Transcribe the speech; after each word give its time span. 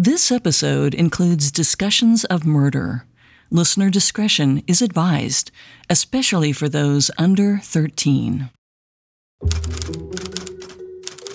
This 0.00 0.30
episode 0.30 0.94
includes 0.94 1.50
discussions 1.50 2.24
of 2.26 2.46
murder. 2.46 3.04
Listener 3.50 3.90
discretion 3.90 4.62
is 4.68 4.80
advised, 4.80 5.50
especially 5.90 6.52
for 6.52 6.68
those 6.68 7.10
under 7.18 7.58
13. 7.58 8.48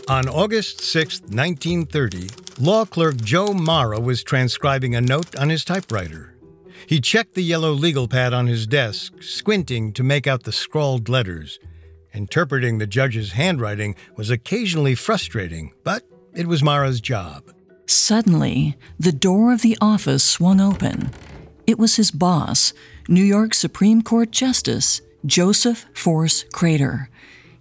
On 0.07 0.29
August 0.29 0.79
6, 0.79 1.23
1930, 1.23 2.29
law 2.57 2.85
clerk 2.85 3.17
Joe 3.17 3.53
Mara 3.53 3.99
was 3.99 4.23
transcribing 4.23 4.95
a 4.95 5.01
note 5.01 5.35
on 5.35 5.49
his 5.49 5.65
typewriter. 5.65 6.33
He 6.87 7.01
checked 7.01 7.33
the 7.33 7.43
yellow 7.43 7.73
legal 7.73 8.07
pad 8.07 8.31
on 8.31 8.47
his 8.47 8.65
desk, 8.65 9.21
squinting 9.21 9.91
to 9.91 10.03
make 10.03 10.25
out 10.25 10.43
the 10.43 10.53
scrawled 10.53 11.09
letters. 11.09 11.59
Interpreting 12.13 12.77
the 12.77 12.87
judge's 12.87 13.33
handwriting 13.33 13.97
was 14.15 14.29
occasionally 14.29 14.95
frustrating, 14.95 15.73
but 15.83 16.03
it 16.33 16.47
was 16.47 16.63
Mara's 16.63 17.01
job. 17.01 17.51
Suddenly, 17.85 18.77
the 18.99 19.11
door 19.11 19.53
of 19.53 19.61
the 19.61 19.77
office 19.81 20.23
swung 20.23 20.61
open. 20.61 21.11
It 21.67 21.79
was 21.79 21.95
his 21.95 22.11
boss, 22.11 22.73
New 23.07 23.23
York 23.23 23.53
Supreme 23.53 24.01
Court 24.01 24.31
Justice 24.31 25.01
Joseph 25.25 25.85
Force 25.93 26.43
Crater. 26.51 27.09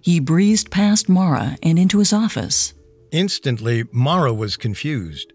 He 0.00 0.18
breezed 0.18 0.70
past 0.70 1.08
Mara 1.08 1.56
and 1.62 1.78
into 1.78 2.00
his 2.00 2.12
office. 2.12 2.74
Instantly, 3.12 3.84
Mara 3.92 4.32
was 4.32 4.56
confused. 4.56 5.32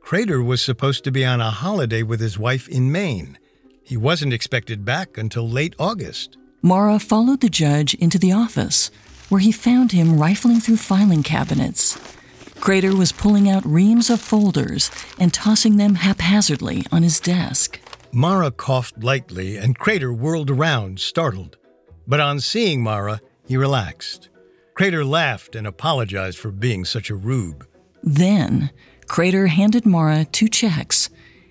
Crater 0.00 0.42
was 0.42 0.62
supposed 0.62 1.02
to 1.04 1.10
be 1.10 1.24
on 1.24 1.40
a 1.40 1.50
holiday 1.50 2.02
with 2.02 2.20
his 2.20 2.38
wife 2.38 2.68
in 2.68 2.92
Maine. 2.92 3.38
He 3.82 3.96
wasn't 3.96 4.32
expected 4.32 4.84
back 4.84 5.18
until 5.18 5.48
late 5.48 5.74
August. 5.78 6.36
Mara 6.62 6.98
followed 6.98 7.40
the 7.40 7.48
judge 7.48 7.94
into 7.94 8.18
the 8.18 8.32
office, 8.32 8.90
where 9.28 9.40
he 9.40 9.50
found 9.50 9.92
him 9.92 10.18
rifling 10.18 10.60
through 10.60 10.76
filing 10.76 11.22
cabinets. 11.22 11.98
Crater 12.64 12.96
was 12.96 13.12
pulling 13.12 13.46
out 13.50 13.62
reams 13.66 14.08
of 14.08 14.22
folders 14.22 14.90
and 15.18 15.34
tossing 15.34 15.76
them 15.76 15.96
haphazardly 15.96 16.82
on 16.90 17.02
his 17.02 17.20
desk. 17.20 17.78
Mara 18.10 18.50
coughed 18.50 19.04
lightly, 19.04 19.58
and 19.58 19.78
Crater 19.78 20.14
whirled 20.14 20.50
around, 20.50 20.98
startled. 20.98 21.58
But 22.06 22.20
on 22.20 22.40
seeing 22.40 22.82
Mara, 22.82 23.20
he 23.46 23.58
relaxed. 23.58 24.30
Crater 24.72 25.04
laughed 25.04 25.54
and 25.54 25.66
apologized 25.66 26.38
for 26.38 26.50
being 26.50 26.86
such 26.86 27.10
a 27.10 27.14
rube. 27.14 27.66
Then, 28.02 28.70
Crater 29.08 29.48
handed 29.48 29.84
Mara 29.84 30.24
two 30.24 30.48
checks. 30.48 31.10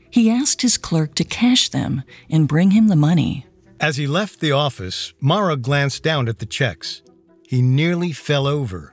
He 0.09 0.31
asked 0.31 0.63
his 0.63 0.79
clerk 0.79 1.13
to 1.13 1.23
cash 1.23 1.69
them 1.69 2.01
and 2.27 2.47
bring 2.47 2.71
him 2.71 2.87
the 2.87 2.95
money. 2.95 3.45
As 3.79 3.97
he 3.97 4.07
left 4.07 4.39
the 4.39 4.53
office, 4.53 5.13
Mara 5.19 5.57
glanced 5.57 6.01
down 6.01 6.27
at 6.27 6.39
the 6.39 6.47
checks. 6.47 7.03
He 7.47 7.61
nearly 7.61 8.13
fell 8.13 8.47
over. 8.47 8.92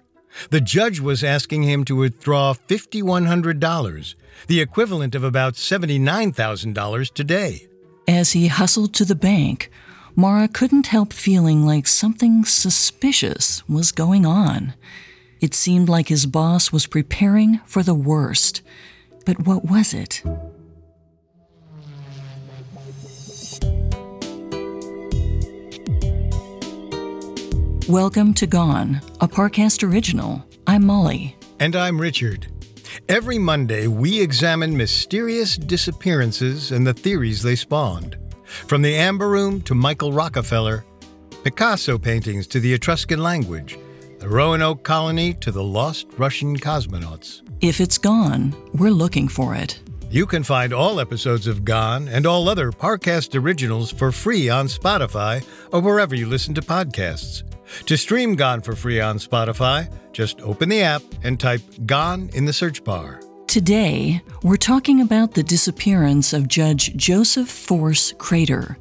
The 0.50 0.60
judge 0.60 1.00
was 1.00 1.24
asking 1.24 1.64
him 1.64 1.84
to 1.84 1.96
withdraw 1.96 2.54
$5,100, 2.54 4.14
the 4.46 4.60
equivalent 4.60 5.14
of 5.14 5.24
about 5.24 5.54
$79,000 5.54 7.12
today. 7.12 7.66
As 8.08 8.32
he 8.32 8.48
hustled 8.48 8.94
to 8.94 9.04
the 9.04 9.14
bank, 9.14 9.70
Mara 10.16 10.48
couldn't 10.48 10.88
help 10.88 11.12
feeling 11.12 11.64
like 11.64 11.86
something 11.86 12.44
suspicious 12.44 13.66
was 13.68 13.92
going 13.92 14.26
on. 14.26 14.74
It 15.40 15.54
seemed 15.54 15.88
like 15.88 16.08
his 16.08 16.26
boss 16.26 16.72
was 16.72 16.86
preparing 16.86 17.60
for 17.64 17.82
the 17.82 17.94
worst. 17.94 18.62
But 19.24 19.46
what 19.46 19.64
was 19.64 19.94
it? 19.94 20.22
Welcome 27.88 28.34
to 28.34 28.46
Gone, 28.46 29.00
a 29.20 29.26
Parcast 29.26 29.82
original. 29.82 30.44
I'm 30.66 30.86
Molly. 30.86 31.36
And 31.58 31.74
I'm 31.74 32.00
Richard. 32.00 32.46
Every 33.08 33.38
Monday, 33.38 33.88
we 33.88 34.20
examine 34.20 34.76
mysterious 34.76 35.56
disappearances 35.56 36.70
and 36.70 36.86
the 36.86 36.94
theories 36.94 37.42
they 37.42 37.56
spawned. 37.56 38.16
From 38.44 38.82
the 38.82 38.94
Amber 38.94 39.28
Room 39.28 39.60
to 39.62 39.74
Michael 39.74 40.12
Rockefeller, 40.12 40.84
Picasso 41.42 41.98
paintings 41.98 42.46
to 42.48 42.60
the 42.60 42.72
Etruscan 42.72 43.22
language, 43.22 43.78
the 44.18 44.28
Roanoke 44.28 44.84
colony 44.84 45.34
to 45.34 45.50
the 45.50 45.64
lost 45.64 46.06
Russian 46.16 46.56
cosmonauts. 46.56 47.42
If 47.60 47.80
it's 47.80 47.98
gone, 47.98 48.54
we're 48.74 48.90
looking 48.90 49.26
for 49.26 49.54
it. 49.54 49.80
You 50.10 50.26
can 50.26 50.42
find 50.42 50.72
all 50.72 51.00
episodes 51.00 51.46
of 51.46 51.64
Gone 51.64 52.08
and 52.08 52.26
all 52.26 52.48
other 52.48 52.72
Parcast 52.72 53.40
originals 53.40 53.90
for 53.90 54.12
free 54.12 54.48
on 54.48 54.66
Spotify 54.66 55.44
or 55.72 55.80
wherever 55.80 56.14
you 56.14 56.26
listen 56.26 56.52
to 56.54 56.60
podcasts. 56.60 57.42
To 57.86 57.96
stream 57.96 58.34
Gone 58.34 58.60
for 58.60 58.74
free 58.74 59.00
on 59.00 59.18
Spotify, 59.18 59.92
just 60.12 60.40
open 60.42 60.68
the 60.68 60.82
app 60.82 61.02
and 61.22 61.38
type 61.38 61.62
Gone 61.86 62.30
in 62.34 62.44
the 62.44 62.52
search 62.52 62.84
bar. 62.84 63.20
Today, 63.46 64.22
we're 64.42 64.56
talking 64.56 65.00
about 65.00 65.34
the 65.34 65.42
disappearance 65.42 66.32
of 66.32 66.46
Judge 66.46 66.94
Joseph 66.94 67.48
Force 67.48 68.14
Crater. 68.18 68.78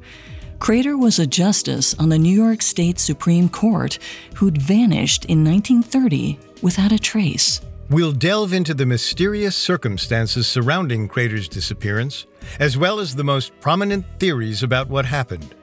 Crater 0.60 0.96
was 0.96 1.18
a 1.18 1.26
justice 1.26 1.94
on 1.94 2.08
the 2.08 2.18
New 2.18 2.36
York 2.36 2.62
State 2.62 2.98
Supreme 2.98 3.48
Court 3.48 3.98
who'd 4.34 4.60
vanished 4.60 5.24
in 5.24 5.42
1930 5.42 6.38
without 6.62 6.92
a 6.92 6.98
trace. 6.98 7.60
We'll 7.88 8.12
delve 8.12 8.52
into 8.52 8.72
the 8.72 8.86
mysterious 8.86 9.56
circumstances 9.56 10.46
surrounding 10.46 11.08
Crater's 11.08 11.48
disappearance, 11.48 12.26
as 12.60 12.76
well 12.76 13.00
as 13.00 13.16
the 13.16 13.24
most 13.24 13.58
prominent 13.60 14.06
theories 14.20 14.62
about 14.62 14.88
what 14.88 15.06
happened. 15.06 15.56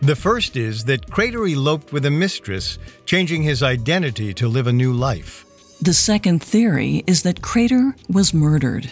The 0.00 0.16
first 0.16 0.56
is 0.56 0.84
that 0.84 1.10
Crater 1.10 1.46
eloped 1.46 1.92
with 1.92 2.06
a 2.06 2.10
mistress, 2.10 2.78
changing 3.04 3.42
his 3.42 3.62
identity 3.62 4.32
to 4.34 4.48
live 4.48 4.66
a 4.66 4.72
new 4.72 4.92
life. 4.92 5.44
The 5.80 5.94
second 5.94 6.42
theory 6.42 7.04
is 7.06 7.22
that 7.22 7.42
Crater 7.42 7.94
was 8.08 8.32
murdered. 8.32 8.90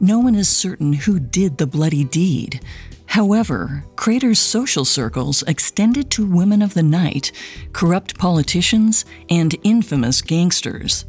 No 0.00 0.18
one 0.18 0.34
is 0.34 0.48
certain 0.48 0.92
who 0.92 1.18
did 1.18 1.58
the 1.58 1.66
bloody 1.66 2.04
deed. 2.04 2.60
However, 3.06 3.84
Crater's 3.96 4.38
social 4.38 4.84
circles 4.84 5.42
extended 5.46 6.10
to 6.12 6.24
women 6.24 6.62
of 6.62 6.74
the 6.74 6.82
night, 6.82 7.32
corrupt 7.72 8.16
politicians, 8.18 9.04
and 9.28 9.56
infamous 9.64 10.22
gangsters. 10.22 11.06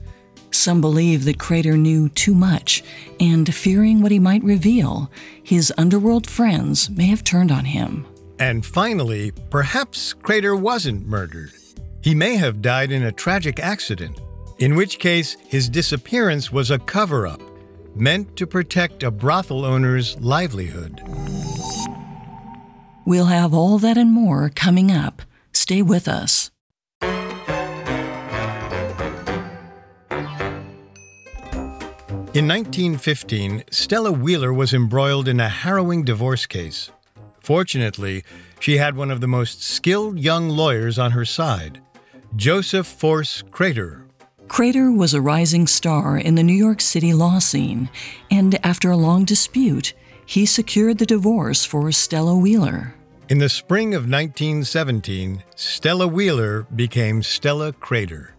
Some 0.50 0.82
believe 0.82 1.26
that 1.26 1.40
Crater 1.40 1.78
knew 1.78 2.10
too 2.10 2.34
much, 2.34 2.84
and 3.20 3.54
fearing 3.54 4.02
what 4.02 4.12
he 4.12 4.20
might 4.20 4.44
reveal, 4.44 5.12
his 5.44 5.74
underworld 5.78 6.28
friends 6.28 6.90
may 6.90 7.06
have 7.06 7.24
turned 7.24 7.52
on 7.52 7.66
him. 7.66 8.06
And 8.42 8.66
finally, 8.66 9.32
perhaps 9.52 10.14
Crater 10.14 10.56
wasn't 10.56 11.08
murdered. 11.08 11.52
He 12.02 12.16
may 12.16 12.38
have 12.38 12.60
died 12.60 12.92
in 12.92 13.04
a 13.04 13.12
tragic 13.12 13.60
accident, 13.60 14.20
in 14.58 14.74
which 14.74 14.98
case 14.98 15.38
his 15.46 15.70
disappearance 15.70 16.52
was 16.52 16.72
a 16.72 16.80
cover 16.80 17.28
up 17.28 17.40
meant 17.96 18.36
to 18.38 18.48
protect 18.48 19.04
a 19.04 19.12
brothel 19.12 19.64
owner's 19.64 20.20
livelihood. 20.22 21.04
We'll 23.06 23.26
have 23.26 23.54
all 23.54 23.78
that 23.78 23.96
and 23.96 24.12
more 24.12 24.50
coming 24.50 24.92
up. 24.92 25.22
Stay 25.54 25.84
with 25.84 26.08
us. 26.08 26.50
In 32.34 32.48
1915, 32.48 33.66
Stella 33.70 34.12
Wheeler 34.12 34.52
was 34.52 34.74
embroiled 34.74 35.28
in 35.28 35.40
a 35.40 35.48
harrowing 35.48 36.04
divorce 36.04 36.48
case. 36.48 36.90
Fortunately, 37.42 38.24
she 38.60 38.78
had 38.78 38.96
one 38.96 39.12
of 39.12 39.22
the 39.22 39.28
most 39.28 39.64
skilled 39.64 40.20
young 40.20 40.50
lawyers 40.50 41.00
on 41.00 41.12
her 41.12 41.26
side, 41.26 41.82
Joseph 42.36 42.88
Force 42.88 43.44
Crater. 43.52 44.06
Crater 44.48 44.92
was 44.92 45.14
a 45.14 45.22
rising 45.22 45.66
star 45.66 46.18
in 46.18 46.36
the 46.36 46.44
New 46.44 46.54
York 46.54 46.82
City 46.82 47.14
law 47.14 47.40
scene, 47.40 47.90
and 48.30 48.64
after 48.66 48.92
a 48.92 48.98
long 48.98 49.26
dispute, 49.26 49.94
he 50.26 50.46
secured 50.46 50.98
the 50.98 51.06
divorce 51.06 51.66
for 51.66 51.92
Stella 51.92 52.36
Wheeler. 52.36 52.94
In 53.30 53.38
the 53.38 53.50
spring 53.50 53.94
of 53.96 54.04
1917, 54.04 55.44
Stella 55.56 56.06
Wheeler 56.06 56.64
became 56.76 57.24
Stella 57.24 57.72
Crater. 57.72 58.36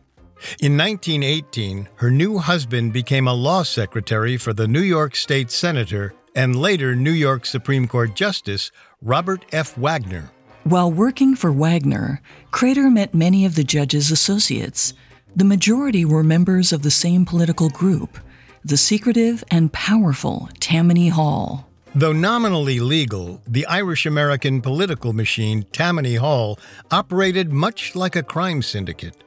In 0.61 0.77
1918, 0.77 1.89
her 1.97 2.11
new 2.11 2.39
husband 2.39 2.93
became 2.93 3.27
a 3.27 3.35
law 3.35 3.62
secretary 3.62 4.37
for 4.37 4.53
the 4.53 4.69
New 4.69 4.83
York 4.83 5.17
State 5.17 5.51
Senator 5.51 6.15
and 6.34 6.56
later 6.56 6.94
New 6.94 7.12
York 7.12 7.46
Supreme 7.46 7.87
Court 7.87 8.14
Justice 8.14 8.70
Robert 9.00 9.44
F. 9.52 9.76
Wagner. 9.76 10.31
While 10.64 10.93
working 10.93 11.34
for 11.34 11.50
Wagner, 11.50 12.20
Crater 12.50 12.88
met 12.90 13.14
many 13.14 13.44
of 13.44 13.56
the 13.56 13.64
judge's 13.64 14.11
associates. 14.11 14.94
The 15.34 15.44
majority 15.44 16.05
were 16.05 16.23
members 16.23 16.73
of 16.73 16.82
the 16.82 16.90
same 16.90 17.25
political 17.25 17.69
group, 17.69 18.19
the 18.64 18.76
secretive 18.76 19.43
and 19.50 19.73
powerful 19.73 20.49
Tammany 20.61 21.08
Hall. 21.08 21.69
Though 21.94 22.12
nominally 22.12 22.81
legal, 22.81 23.43
the 23.46 23.67
Irish 23.67 24.06
American 24.06 24.62
political 24.62 25.12
machine, 25.12 25.64
Tammany 25.73 26.14
Hall, 26.14 26.58
operated 26.90 27.52
much 27.52 27.94
like 27.94 28.17
a 28.17 28.23
crime 28.23 28.62
syndicate. 28.62 29.25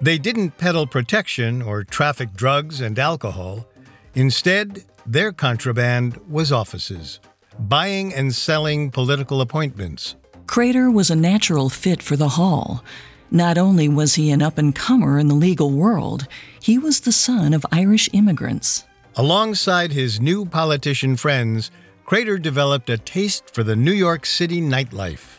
They 0.00 0.16
didn't 0.16 0.58
peddle 0.58 0.86
protection 0.86 1.60
or 1.60 1.84
traffic 1.84 2.32
drugs 2.34 2.80
and 2.80 2.98
alcohol. 2.98 3.66
Instead, 4.14 4.84
their 5.08 5.32
contraband 5.32 6.18
was 6.28 6.52
offices, 6.52 7.18
buying 7.58 8.12
and 8.12 8.34
selling 8.34 8.90
political 8.90 9.40
appointments. 9.40 10.16
Crater 10.46 10.90
was 10.90 11.10
a 11.10 11.16
natural 11.16 11.70
fit 11.70 12.02
for 12.02 12.14
the 12.14 12.28
Hall. 12.28 12.84
Not 13.30 13.56
only 13.56 13.88
was 13.88 14.16
he 14.16 14.30
an 14.30 14.42
up 14.42 14.58
and 14.58 14.74
comer 14.74 15.18
in 15.18 15.28
the 15.28 15.34
legal 15.34 15.70
world, 15.70 16.26
he 16.60 16.76
was 16.76 17.00
the 17.00 17.12
son 17.12 17.54
of 17.54 17.64
Irish 17.72 18.10
immigrants. 18.12 18.84
Alongside 19.16 19.92
his 19.92 20.20
new 20.20 20.44
politician 20.44 21.16
friends, 21.16 21.70
Crater 22.04 22.38
developed 22.38 22.90
a 22.90 22.98
taste 22.98 23.54
for 23.54 23.62
the 23.62 23.76
New 23.76 23.92
York 23.92 24.26
City 24.26 24.60
nightlife. 24.60 25.37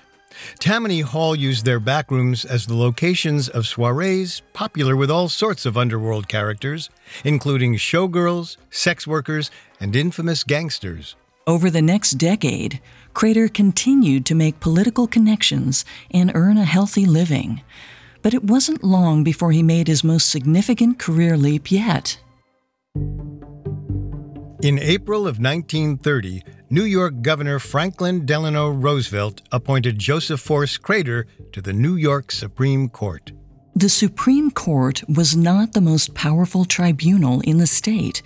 Tammany 0.60 1.02
Hall 1.02 1.36
used 1.36 1.66
their 1.66 1.80
backrooms 1.80 2.46
as 2.46 2.66
the 2.66 2.76
locations 2.76 3.50
of 3.50 3.68
soirees 3.68 4.42
popular 4.54 4.96
with 4.96 5.12
all 5.12 5.30
sorts 5.30 5.66
of 5.66 5.78
underworld 5.78 6.28
characters, 6.28 6.90
including 7.24 7.76
showgirls, 7.76 8.58
sex 8.70 9.06
workers, 9.08 9.52
and 9.80 9.96
infamous 9.96 10.44
gangsters. 10.44 11.16
Over 11.48 11.70
the 11.70 11.82
next 11.82 12.12
decade, 12.12 12.80
Crater 13.14 13.48
continued 13.48 14.26
to 14.28 14.36
make 14.36 14.60
political 14.60 15.08
connections 15.08 15.84
and 16.12 16.32
earn 16.36 16.58
a 16.58 16.66
healthy 16.66 17.06
living. 17.06 17.62
But 18.22 18.34
it 18.34 18.44
wasn't 18.44 18.84
long 18.84 19.24
before 19.24 19.52
he 19.52 19.64
made 19.64 19.88
his 19.88 20.04
most 20.04 20.30
significant 20.30 21.00
career 21.00 21.38
leap 21.38 21.72
yet. 21.72 22.20
In 24.62 24.78
April 24.78 25.22
of 25.22 25.40
1930, 25.40 26.44
New 26.72 26.84
York 26.84 27.24
Governor 27.24 27.58
Franklin 27.58 28.28
Delano 28.28 28.70
Roosevelt 28.70 29.42
appointed 29.52 29.98
Joseph 29.98 30.40
Force 30.40 30.78
Crater 30.78 31.26
to 31.52 31.64
the 31.64 31.74
New 31.74 31.96
York 31.96 32.32
Supreme 32.32 32.90
Court. 32.90 33.32
The 33.74 33.90
Supreme 33.90 34.52
Court 34.52 35.02
was 35.10 35.36
not 35.36 35.74
the 35.74 35.82
most 35.82 36.14
powerful 36.14 36.66
tribunal 36.66 37.42
in 37.42 37.58
the 37.58 37.66
state. 37.66 38.22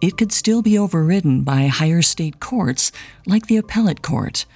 It 0.00 0.16
could 0.16 0.32
still 0.32 0.62
be 0.62 0.78
overridden 0.78 1.42
by 1.42 1.66
higher 1.66 2.00
state 2.00 2.40
courts 2.40 2.92
like 3.26 3.46
the 3.46 3.58
appellate 3.58 4.00
court, 4.00 4.46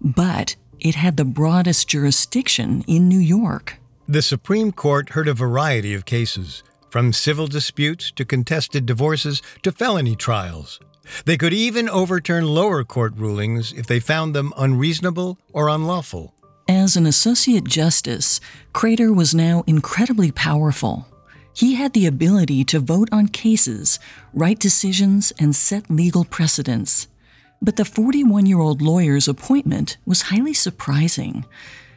but 0.00 0.56
it 0.80 0.96
had 0.96 1.16
the 1.16 1.24
broadest 1.24 1.86
jurisdiction 1.86 2.82
in 2.88 3.08
New 3.08 3.20
York. 3.20 3.76
The 4.08 4.20
Supreme 4.20 4.72
Court 4.72 5.10
heard 5.10 5.28
a 5.28 5.34
variety 5.34 5.94
of 5.94 6.06
cases, 6.06 6.64
from 6.90 7.12
civil 7.12 7.46
disputes 7.46 8.10
to 8.10 8.24
contested 8.24 8.84
divorces 8.84 9.42
to 9.62 9.70
felony 9.70 10.16
trials. 10.16 10.80
They 11.24 11.36
could 11.36 11.52
even 11.52 11.88
overturn 11.88 12.46
lower 12.46 12.84
court 12.84 13.14
rulings 13.16 13.72
if 13.72 13.86
they 13.86 14.00
found 14.00 14.34
them 14.34 14.52
unreasonable 14.56 15.38
or 15.52 15.68
unlawful. 15.68 16.34
As 16.68 16.96
an 16.96 17.06
associate 17.06 17.64
justice, 17.64 18.40
Crater 18.72 19.12
was 19.12 19.34
now 19.34 19.64
incredibly 19.66 20.30
powerful. 20.30 21.06
He 21.52 21.74
had 21.74 21.92
the 21.92 22.06
ability 22.06 22.64
to 22.66 22.78
vote 22.78 23.08
on 23.10 23.28
cases, 23.28 23.98
write 24.32 24.60
decisions, 24.60 25.32
and 25.38 25.54
set 25.54 25.90
legal 25.90 26.24
precedents. 26.24 27.08
But 27.60 27.76
the 27.76 27.84
41 27.84 28.46
year 28.46 28.60
old 28.60 28.80
lawyer's 28.80 29.28
appointment 29.28 29.96
was 30.06 30.22
highly 30.22 30.54
surprising. 30.54 31.44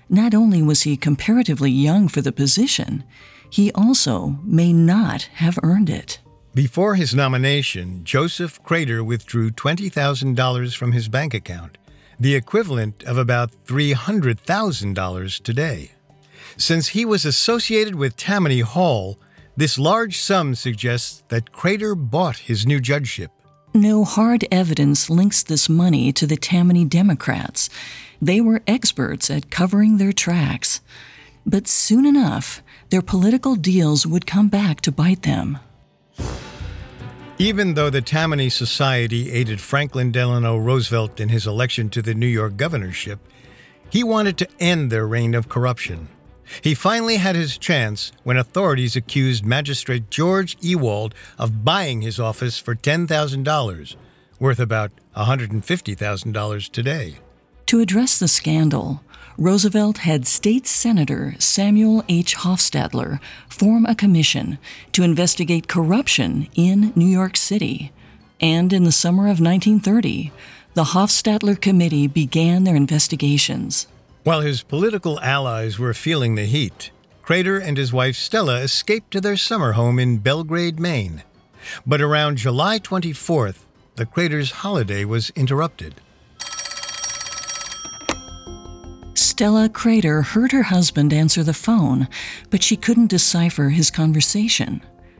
Not 0.09 0.33
only 0.33 0.61
was 0.61 0.81
he 0.81 0.97
comparatively 0.97 1.71
young 1.71 2.07
for 2.07 2.21
the 2.21 2.31
position, 2.31 3.03
he 3.49 3.71
also 3.73 4.39
may 4.43 4.73
not 4.73 5.23
have 5.35 5.59
earned 5.63 5.89
it. 5.89 6.19
Before 6.55 6.93
his 6.93 7.15
nomination, 7.15 8.03
Joseph 8.03 8.61
Crater 8.61 9.03
withdrew 9.03 9.49
$20,000 9.49 10.75
from 10.75 10.91
his 10.91 11.07
bank 11.07 11.33
account, 11.33 11.79
the 12.19 12.35
equivalent 12.35 13.01
of 13.05 13.17
about 13.17 13.49
$300,000 13.65 15.41
today. 15.41 15.93
Since 16.55 16.89
he 16.89 17.05
was 17.05 17.25
associated 17.25 17.95
with 17.95 18.15
Tammany 18.15 18.59
Hall, 18.59 19.17
this 19.57 19.79
large 19.79 20.19
sum 20.19 20.53
suggests 20.53 21.23
that 21.29 21.51
Crater 21.51 21.95
bought 21.95 22.37
his 22.37 22.67
new 22.67 22.79
judgeship. 22.79 23.31
No 23.73 24.03
hard 24.03 24.45
evidence 24.51 25.09
links 25.09 25.41
this 25.41 25.67
money 25.67 26.13
to 26.13 26.27
the 26.27 26.37
Tammany 26.37 26.85
Democrats. 26.85 27.67
They 28.21 28.39
were 28.39 28.61
experts 28.67 29.31
at 29.31 29.49
covering 29.49 29.97
their 29.97 30.13
tracks. 30.13 30.81
But 31.47 31.67
soon 31.67 32.05
enough, 32.05 32.61
their 32.91 33.01
political 33.01 33.55
deals 33.55 34.05
would 34.05 34.27
come 34.27 34.49
back 34.49 34.81
to 34.81 34.91
bite 34.91 35.23
them. 35.23 35.57
Even 37.43 37.73
though 37.73 37.89
the 37.89 38.01
Tammany 38.01 38.47
Society 38.47 39.29
aided 39.33 39.59
Franklin 39.59 40.13
Delano 40.13 40.55
Roosevelt 40.55 41.19
in 41.19 41.27
his 41.27 41.45
election 41.45 41.89
to 41.89 42.01
the 42.01 42.13
New 42.13 42.25
York 42.25 42.55
governorship, 42.55 43.19
he 43.89 44.01
wanted 44.01 44.37
to 44.37 44.47
end 44.61 44.89
their 44.89 45.05
reign 45.05 45.35
of 45.35 45.49
corruption. 45.49 46.07
He 46.61 46.73
finally 46.73 47.17
had 47.17 47.35
his 47.35 47.57
chance 47.57 48.13
when 48.23 48.37
authorities 48.37 48.95
accused 48.95 49.45
Magistrate 49.45 50.09
George 50.09 50.55
Ewald 50.61 51.13
of 51.37 51.65
buying 51.65 52.01
his 52.01 52.17
office 52.17 52.59
for 52.59 52.75
$10,000, 52.75 53.95
worth 54.39 54.59
about 54.61 54.93
$150,000 55.17 56.69
today. 56.71 57.17
To 57.65 57.81
address 57.81 58.19
the 58.19 58.29
scandal, 58.29 59.01
Roosevelt 59.37 59.99
had 59.99 60.27
State 60.27 60.67
Senator 60.67 61.35
Samuel 61.39 62.03
H. 62.07 62.35
Hofstadter 62.37 63.19
form 63.49 63.83
a 63.87 63.95
commission 63.95 64.59
to 64.91 65.01
investigate 65.01 65.67
corruption 65.67 66.47
in 66.53 66.93
New 66.95 67.07
York 67.07 67.35
City. 67.35 67.91
And 68.39 68.71
in 68.71 68.83
the 68.83 68.91
summer 68.91 69.23
of 69.23 69.41
1930, 69.41 70.31
the 70.75 70.83
Hofstadter 70.83 71.59
Committee 71.59 72.05
began 72.05 72.63
their 72.63 72.75
investigations. 72.75 73.87
While 74.23 74.41
his 74.41 74.61
political 74.61 75.19
allies 75.21 75.79
were 75.79 75.95
feeling 75.95 76.35
the 76.35 76.45
heat, 76.45 76.91
Crater 77.23 77.57
and 77.57 77.75
his 77.75 77.91
wife 77.91 78.15
Stella 78.15 78.59
escaped 78.59 79.09
to 79.11 79.21
their 79.21 79.37
summer 79.37 79.71
home 79.71 79.97
in 79.97 80.19
Belgrade, 80.19 80.79
Maine. 80.79 81.23
But 81.87 82.01
around 82.01 82.37
July 82.37 82.77
24th, 82.77 83.65
the 83.95 84.05
Crater's 84.05 84.51
holiday 84.51 85.05
was 85.05 85.31
interrupted. 85.31 85.95
Stella 89.33 89.67
Crater 89.67 90.21
heard 90.21 90.51
her 90.51 90.61
husband 90.61 91.11
answer 91.11 91.41
the 91.41 91.55
phone, 91.55 92.07
but 92.51 92.61
she 92.61 92.77
couldn't 92.77 93.07
decipher 93.07 93.69
his 93.69 93.89
conversation. 93.89 94.79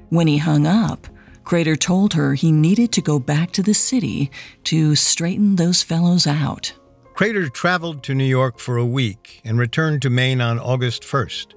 When 0.10 0.28
he 0.28 0.38
hung 0.38 0.68
up, 0.68 1.08
Crater 1.44 1.76
told 1.76 2.14
her 2.14 2.36
he 2.36 2.52
needed 2.52 2.92
to 2.92 3.02
go 3.02 3.18
back 3.18 3.50
to 3.54 3.64
the 3.64 3.74
city 3.74 4.30
to 4.66 4.94
straighten 4.94 5.56
those 5.56 5.82
fellows 5.82 6.28
out. 6.28 6.74
Crater 7.16 7.50
traveled 7.50 8.04
to 8.04 8.14
New 8.14 8.24
York 8.24 8.60
for 8.60 8.78
a 8.78 8.86
week 8.86 9.42
and 9.44 9.58
returned 9.58 10.04
to 10.04 10.12
Maine 10.12 10.42
on 10.42 10.60
August 10.60 11.02
1st. 11.02 11.56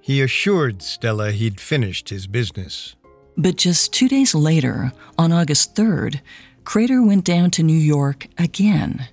He 0.00 0.22
assured 0.22 0.80
Stella 0.80 1.30
he'd 1.30 1.60
finished 1.60 2.08
his 2.08 2.26
business. 2.26 2.96
But 3.36 3.56
just 3.56 3.92
two 3.92 4.08
days 4.08 4.34
later, 4.34 4.92
on 5.18 5.30
August 5.30 5.74
3rd, 5.74 6.22
Crater 6.64 7.02
went 7.02 7.26
down 7.26 7.50
to 7.50 7.62
New 7.62 7.74
York 7.76 8.28
again. 8.38 9.08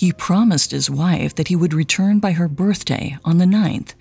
He 0.00 0.14
promised 0.14 0.70
his 0.70 0.88
wife 0.88 1.34
that 1.34 1.48
he 1.48 1.56
would 1.56 1.74
return 1.74 2.20
by 2.20 2.32
her 2.32 2.48
birthday 2.48 3.18
on 3.22 3.36
the 3.36 3.44
9th, 3.44 3.92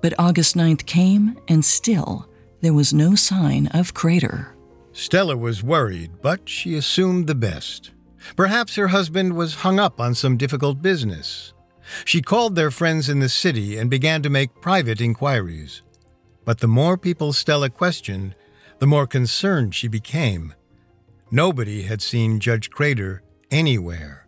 but 0.00 0.14
August 0.18 0.56
9th 0.56 0.86
came 0.86 1.38
and 1.46 1.62
still 1.62 2.26
there 2.62 2.72
was 2.72 2.94
no 2.94 3.14
sign 3.14 3.66
of 3.66 3.92
Crater. 3.92 4.56
Stella 4.94 5.36
was 5.36 5.62
worried, 5.62 6.22
but 6.22 6.48
she 6.48 6.74
assumed 6.74 7.26
the 7.26 7.34
best. 7.34 7.90
Perhaps 8.34 8.76
her 8.76 8.88
husband 8.88 9.36
was 9.36 9.56
hung 9.56 9.78
up 9.78 10.00
on 10.00 10.14
some 10.14 10.38
difficult 10.38 10.80
business. 10.80 11.52
She 12.06 12.22
called 12.22 12.54
their 12.54 12.70
friends 12.70 13.10
in 13.10 13.18
the 13.18 13.28
city 13.28 13.76
and 13.76 13.90
began 13.90 14.22
to 14.22 14.30
make 14.30 14.62
private 14.62 15.02
inquiries. 15.02 15.82
But 16.46 16.60
the 16.60 16.66
more 16.66 16.96
people 16.96 17.34
Stella 17.34 17.68
questioned, 17.68 18.34
the 18.78 18.86
more 18.86 19.06
concerned 19.06 19.74
she 19.74 19.86
became. 19.86 20.54
Nobody 21.30 21.82
had 21.82 22.00
seen 22.00 22.40
Judge 22.40 22.70
Crater 22.70 23.22
anywhere. 23.50 24.25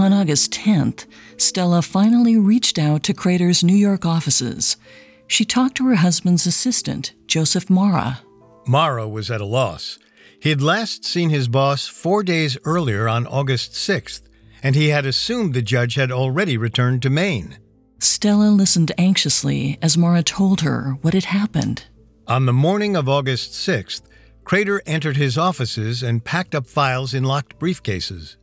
On 0.00 0.14
August 0.14 0.52
10th, 0.52 1.04
Stella 1.36 1.82
finally 1.82 2.38
reached 2.38 2.78
out 2.78 3.02
to 3.02 3.12
Crater's 3.12 3.62
New 3.62 3.76
York 3.76 4.06
offices. 4.06 4.78
She 5.26 5.44
talked 5.44 5.76
to 5.76 5.86
her 5.88 5.96
husband's 5.96 6.46
assistant, 6.46 7.12
Joseph 7.26 7.68
Mara. 7.68 8.22
Mara 8.66 9.06
was 9.06 9.30
at 9.30 9.42
a 9.42 9.44
loss. 9.44 9.98
He 10.40 10.48
had 10.48 10.62
last 10.62 11.04
seen 11.04 11.28
his 11.28 11.48
boss 11.48 11.86
four 11.86 12.22
days 12.22 12.56
earlier 12.64 13.10
on 13.10 13.26
August 13.26 13.72
6th, 13.72 14.22
and 14.62 14.74
he 14.74 14.88
had 14.88 15.04
assumed 15.04 15.52
the 15.52 15.60
judge 15.60 15.96
had 15.96 16.10
already 16.10 16.56
returned 16.56 17.02
to 17.02 17.10
Maine. 17.10 17.58
Stella 17.98 18.48
listened 18.48 18.92
anxiously 18.96 19.78
as 19.82 19.98
Mara 19.98 20.22
told 20.22 20.62
her 20.62 20.96
what 21.02 21.12
had 21.12 21.26
happened. 21.26 21.84
On 22.26 22.46
the 22.46 22.54
morning 22.54 22.96
of 22.96 23.06
August 23.06 23.52
6th, 23.52 24.00
Crater 24.44 24.80
entered 24.86 25.18
his 25.18 25.36
offices 25.36 26.02
and 26.02 26.24
packed 26.24 26.54
up 26.54 26.66
files 26.66 27.12
in 27.12 27.22
locked 27.22 27.58
briefcases. 27.58 28.36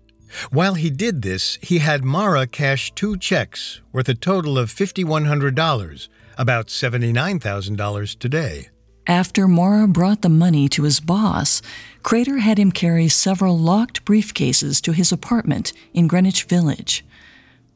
While 0.52 0.76
he 0.76 0.90
did 0.90 1.22
this, 1.22 1.58
he 1.62 1.80
had 1.80 2.04
Mara 2.04 2.48
cash 2.48 2.92
two 2.94 3.18
checks 3.18 3.82
worth 3.92 4.10
a 4.10 4.14
total 4.14 4.58
of 4.58 4.74
$5,100, 4.74 6.08
about 6.38 6.68
$79,000 6.68 8.20
today. 8.20 8.70
After 9.08 9.48
Mara 9.48 9.88
brought 9.88 10.22
the 10.22 10.30
money 10.30 10.68
to 10.70 10.84
his 10.84 11.00
boss, 11.00 11.62
Crater 12.04 12.40
had 12.40 12.58
him 12.58 12.72
carry 12.72 13.08
several 13.08 13.58
locked 13.58 14.04
briefcases 14.04 14.82
to 14.82 14.92
his 14.92 15.14
apartment 15.14 15.72
in 15.94 16.08
Greenwich 16.08 16.44
Village. 16.44 17.06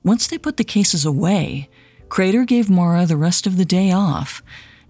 Once 0.03 0.27
they 0.27 0.37
put 0.37 0.57
the 0.57 0.63
cases 0.63 1.05
away, 1.05 1.69
Crater 2.09 2.43
gave 2.43 2.69
Mara 2.69 3.05
the 3.05 3.15
rest 3.15 3.47
of 3.47 3.55
the 3.55 3.63
day 3.63 3.91
off, 3.91 4.43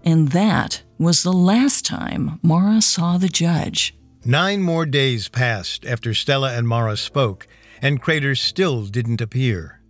and 0.04 0.30
that 0.30 0.82
was 0.98 1.22
the 1.22 1.32
last 1.32 1.84
time 1.86 2.40
Mara 2.42 2.82
saw 2.82 3.18
the 3.18 3.28
judge. 3.28 3.94
Nine 4.24 4.62
more 4.62 4.86
days 4.86 5.28
passed 5.28 5.84
after 5.84 6.14
Stella 6.14 6.52
and 6.52 6.68
Mara 6.68 6.96
spoke, 6.96 7.48
and 7.80 8.00
Crater 8.00 8.36
still 8.36 8.86
didn't 8.86 9.20
appear. 9.20 9.80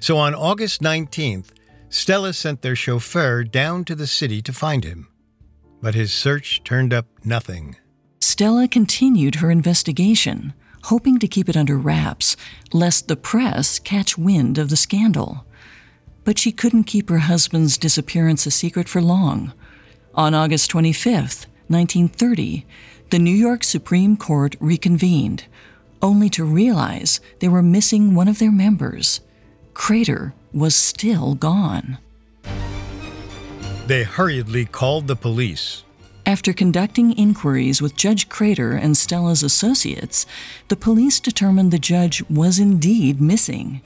So 0.00 0.16
on 0.16 0.34
August 0.34 0.80
19th, 0.80 1.50
Stella 1.90 2.32
sent 2.32 2.62
their 2.62 2.74
chauffeur 2.74 3.44
down 3.44 3.84
to 3.84 3.94
the 3.94 4.06
city 4.06 4.40
to 4.42 4.52
find 4.52 4.82
him. 4.82 5.08
But 5.82 5.94
his 5.94 6.10
search 6.10 6.64
turned 6.64 6.94
up 6.94 7.06
nothing. 7.22 7.76
Stella 8.20 8.66
continued 8.66 9.36
her 9.36 9.50
investigation, 9.50 10.54
hoping 10.84 11.18
to 11.18 11.28
keep 11.28 11.50
it 11.50 11.56
under 11.56 11.76
wraps, 11.76 12.34
lest 12.72 13.08
the 13.08 13.16
press 13.16 13.78
catch 13.78 14.16
wind 14.16 14.56
of 14.56 14.70
the 14.70 14.76
scandal. 14.76 15.44
But 16.24 16.38
she 16.38 16.50
couldn't 16.50 16.84
keep 16.84 17.10
her 17.10 17.18
husband's 17.18 17.76
disappearance 17.76 18.46
a 18.46 18.50
secret 18.50 18.88
for 18.88 19.02
long. 19.02 19.52
On 20.14 20.32
August 20.32 20.70
25th, 20.70 21.44
1930, 21.68 22.66
the 23.12 23.18
New 23.18 23.30
York 23.30 23.62
Supreme 23.62 24.16
Court 24.16 24.56
reconvened, 24.58 25.44
only 26.00 26.30
to 26.30 26.46
realize 26.46 27.20
they 27.40 27.48
were 27.48 27.62
missing 27.62 28.14
one 28.14 28.26
of 28.26 28.38
their 28.38 28.50
members. 28.50 29.20
Crater 29.74 30.32
was 30.54 30.74
still 30.74 31.34
gone. 31.34 31.98
They 33.86 34.04
hurriedly 34.04 34.64
called 34.64 35.08
the 35.08 35.14
police. 35.14 35.84
After 36.24 36.54
conducting 36.54 37.12
inquiries 37.12 37.82
with 37.82 37.98
Judge 37.98 38.30
Crater 38.30 38.72
and 38.72 38.96
Stella's 38.96 39.42
associates, 39.42 40.24
the 40.68 40.76
police 40.76 41.20
determined 41.20 41.70
the 41.70 41.78
judge 41.78 42.22
was 42.30 42.58
indeed 42.58 43.20
missing. 43.20 43.82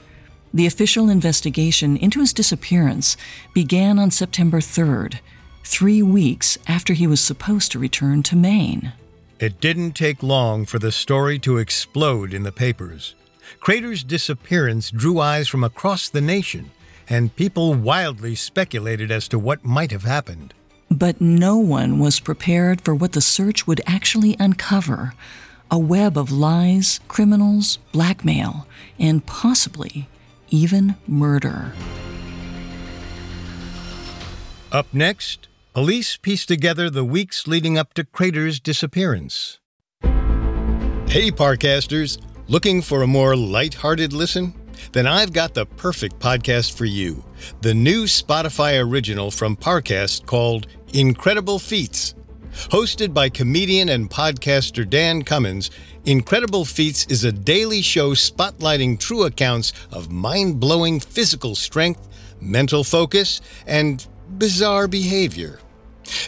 The 0.53 0.67
official 0.67 1.09
investigation 1.09 1.97
into 1.97 2.21
his 2.21 2.31
disappearance 2.31 3.17
began 3.53 3.99
on 3.99 4.09
September 4.09 4.61
3rd, 4.61 5.19
three 5.65 6.01
weeks 6.01 6.57
after 6.65 6.93
he 6.93 7.07
was 7.07 7.19
supposed 7.19 7.73
to 7.73 7.79
return 7.79 8.23
to 8.23 8.37
Maine. 8.37 8.93
It 9.39 9.61
didn't 9.61 9.91
take 9.91 10.23
long 10.23 10.65
for 10.65 10.79
the 10.79 10.91
story 10.91 11.37
to 11.39 11.57
explode 11.57 12.33
in 12.33 12.41
the 12.41 12.51
papers. 12.51 13.13
Crater's 13.59 14.03
disappearance 14.03 14.89
drew 14.89 15.19
eyes 15.19 15.47
from 15.47 15.63
across 15.63 16.09
the 16.09 16.21
nation, 16.21 16.71
and 17.07 17.35
people 17.35 17.75
wildly 17.75 18.33
speculated 18.33 19.11
as 19.11 19.27
to 19.27 19.37
what 19.37 19.63
might 19.63 19.91
have 19.91 20.03
happened. 20.03 20.55
But 20.89 21.21
no 21.21 21.57
one 21.57 21.99
was 21.99 22.19
prepared 22.19 22.81
for 22.81 22.95
what 22.95 23.11
the 23.11 23.21
search 23.21 23.67
would 23.67 23.81
actually 23.85 24.35
uncover 24.39 25.13
a 25.69 25.77
web 25.77 26.17
of 26.17 26.31
lies, 26.31 26.99
criminals, 27.07 27.77
blackmail, 27.91 28.65
and 28.97 29.23
possibly 29.25 30.09
even 30.49 30.95
murder. 31.07 31.73
Up 34.71 34.87
next, 34.93 35.46
police 35.77 36.17
pieced 36.17 36.47
together 36.47 36.89
the 36.89 37.03
weeks 37.03 37.45
leading 37.45 37.77
up 37.77 37.93
to 37.93 38.03
Crater's 38.03 38.59
disappearance. 38.59 39.59
Hey, 41.07 41.29
Parcasters! 41.29 42.17
Looking 42.47 42.81
for 42.81 43.03
a 43.03 43.07
more 43.07 43.35
light-hearted 43.35 44.11
listen? 44.11 44.55
Then 44.91 45.05
I've 45.05 45.33
got 45.33 45.53
the 45.53 45.67
perfect 45.67 46.17
podcast 46.17 46.75
for 46.75 46.85
you 46.85 47.23
the 47.61 47.75
new 47.75 48.05
Spotify 48.05 48.83
original 48.83 49.29
from 49.29 49.55
Parcast 49.55 50.25
called 50.25 50.65
Incredible 50.93 51.59
Feats. 51.59 52.15
Hosted 52.71 53.13
by 53.13 53.29
comedian 53.29 53.89
and 53.89 54.09
podcaster 54.09 54.89
Dan 54.89 55.21
Cummins, 55.21 55.69
Incredible 56.05 56.65
Feats 56.65 57.05
is 57.05 57.23
a 57.23 57.31
daily 57.31 57.83
show 57.83 58.15
spotlighting 58.15 58.99
true 58.99 59.25
accounts 59.25 59.73
of 59.91 60.11
mind 60.11 60.59
blowing 60.59 60.99
physical 60.99 61.53
strength, 61.53 62.07
mental 62.41 62.83
focus, 62.83 63.41
and 63.67 64.07
bizarre 64.39 64.87
behavior. 64.87 65.59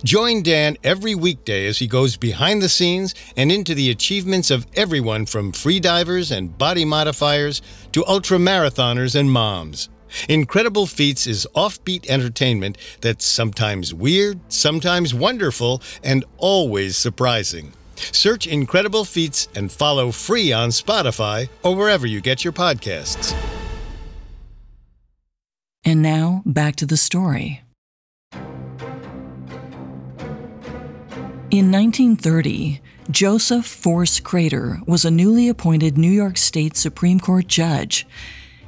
Join 0.03 0.43
Dan 0.43 0.77
every 0.83 1.15
weekday 1.15 1.67
as 1.67 1.79
he 1.79 1.87
goes 1.87 2.17
behind 2.17 2.61
the 2.61 2.69
scenes 2.69 3.15
and 3.35 3.51
into 3.51 3.75
the 3.75 3.89
achievements 3.89 4.51
of 4.51 4.67
everyone 4.75 5.25
from 5.25 5.51
freedivers 5.51 6.35
and 6.35 6.57
body 6.57 6.85
modifiers 6.85 7.61
to 7.91 8.03
ultramarathoners 8.03 9.19
and 9.19 9.31
moms. 9.31 9.89
Incredible 10.27 10.87
Feats 10.87 11.27
is 11.27 11.47
offbeat 11.55 12.09
entertainment 12.09 12.77
that's 13.01 13.25
sometimes 13.25 13.93
weird, 13.93 14.39
sometimes 14.49 15.13
wonderful, 15.13 15.81
and 16.03 16.25
always 16.37 16.97
surprising. 16.97 17.73
Search 17.95 18.47
Incredible 18.47 19.05
Feats 19.05 19.47
and 19.55 19.71
follow 19.71 20.11
free 20.11 20.51
on 20.51 20.69
Spotify 20.69 21.49
or 21.63 21.75
wherever 21.75 22.07
you 22.07 22.21
get 22.21 22.43
your 22.43 22.53
podcasts. 22.53 23.35
And 25.85 26.01
now, 26.01 26.43
back 26.45 26.75
to 26.77 26.85
the 26.85 26.97
story. 26.97 27.61
In 31.51 31.71
1930, 31.71 32.79
Joseph 33.09 33.65
Force 33.65 34.19
Crater 34.19 34.81
was 34.85 35.03
a 35.03 35.09
newly 35.09 35.49
appointed 35.49 35.97
New 35.97 36.11
York 36.11 36.37
State 36.37 36.77
Supreme 36.77 37.19
Court 37.19 37.47
judge. 37.47 38.05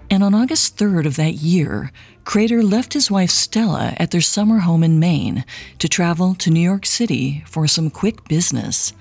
And 0.10 0.24
on 0.24 0.34
August 0.34 0.78
3rd 0.78 1.06
of 1.06 1.16
that 1.16 1.36
year, 1.36 1.92
Crater 2.24 2.64
left 2.64 2.94
his 2.94 3.12
wife 3.12 3.30
Stella 3.30 3.94
at 3.98 4.10
their 4.10 4.20
summer 4.20 4.60
home 4.62 4.84
in 4.84 4.98
Maine 4.98 5.46
to 5.78 5.88
travel 5.88 6.34
to 6.34 6.50
New 6.50 6.60
York 6.60 6.88
City 6.88 7.44
for 7.46 7.68
some 7.68 7.92
quick 7.92 8.28
business. 8.28 8.94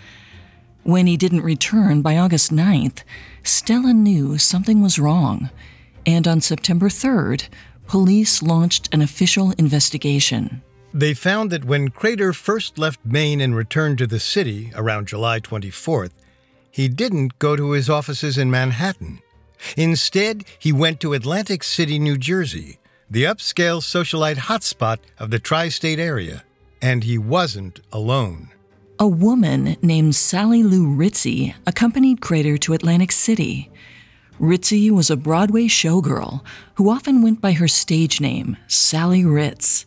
When 0.82 1.06
he 1.06 1.16
didn't 1.16 1.40
return 1.40 2.02
by 2.02 2.18
August 2.18 2.52
9th, 2.52 3.02
Stella 3.42 3.94
knew 3.94 4.36
something 4.36 4.82
was 4.82 4.98
wrong. 4.98 5.48
And 6.04 6.28
on 6.28 6.42
September 6.42 6.90
3rd, 6.90 7.48
police 7.86 8.42
launched 8.42 8.92
an 8.92 9.00
official 9.00 9.52
investigation. 9.52 10.60
They 10.92 11.14
found 11.14 11.50
that 11.50 11.64
when 11.64 11.90
Crater 11.90 12.32
first 12.32 12.78
left 12.78 13.00
Maine 13.04 13.40
and 13.40 13.54
returned 13.54 13.98
to 13.98 14.06
the 14.06 14.18
city 14.18 14.72
around 14.74 15.08
July 15.08 15.38
24th, 15.38 16.10
he 16.70 16.88
didn't 16.88 17.38
go 17.38 17.54
to 17.54 17.72
his 17.72 17.88
offices 17.88 18.36
in 18.36 18.50
Manhattan. 18.50 19.20
Instead, 19.76 20.44
he 20.58 20.72
went 20.72 21.00
to 21.00 21.12
Atlantic 21.12 21.62
City, 21.62 21.98
New 21.98 22.16
Jersey, 22.16 22.78
the 23.08 23.24
upscale 23.24 23.80
socialite 23.80 24.36
hotspot 24.36 24.98
of 25.18 25.30
the 25.30 25.38
tri 25.38 25.68
state 25.68 25.98
area. 25.98 26.44
And 26.82 27.04
he 27.04 27.18
wasn't 27.18 27.80
alone. 27.92 28.50
A 28.98 29.06
woman 29.06 29.76
named 29.82 30.14
Sally 30.14 30.62
Lou 30.62 30.86
Ritzy 30.86 31.54
accompanied 31.66 32.20
Crater 32.20 32.56
to 32.58 32.72
Atlantic 32.72 33.12
City. 33.12 33.70
Ritzy 34.40 34.90
was 34.90 35.10
a 35.10 35.16
Broadway 35.16 35.64
showgirl 35.64 36.40
who 36.74 36.90
often 36.90 37.22
went 37.22 37.40
by 37.40 37.52
her 37.52 37.68
stage 37.68 38.20
name, 38.20 38.56
Sally 38.66 39.24
Ritz. 39.24 39.84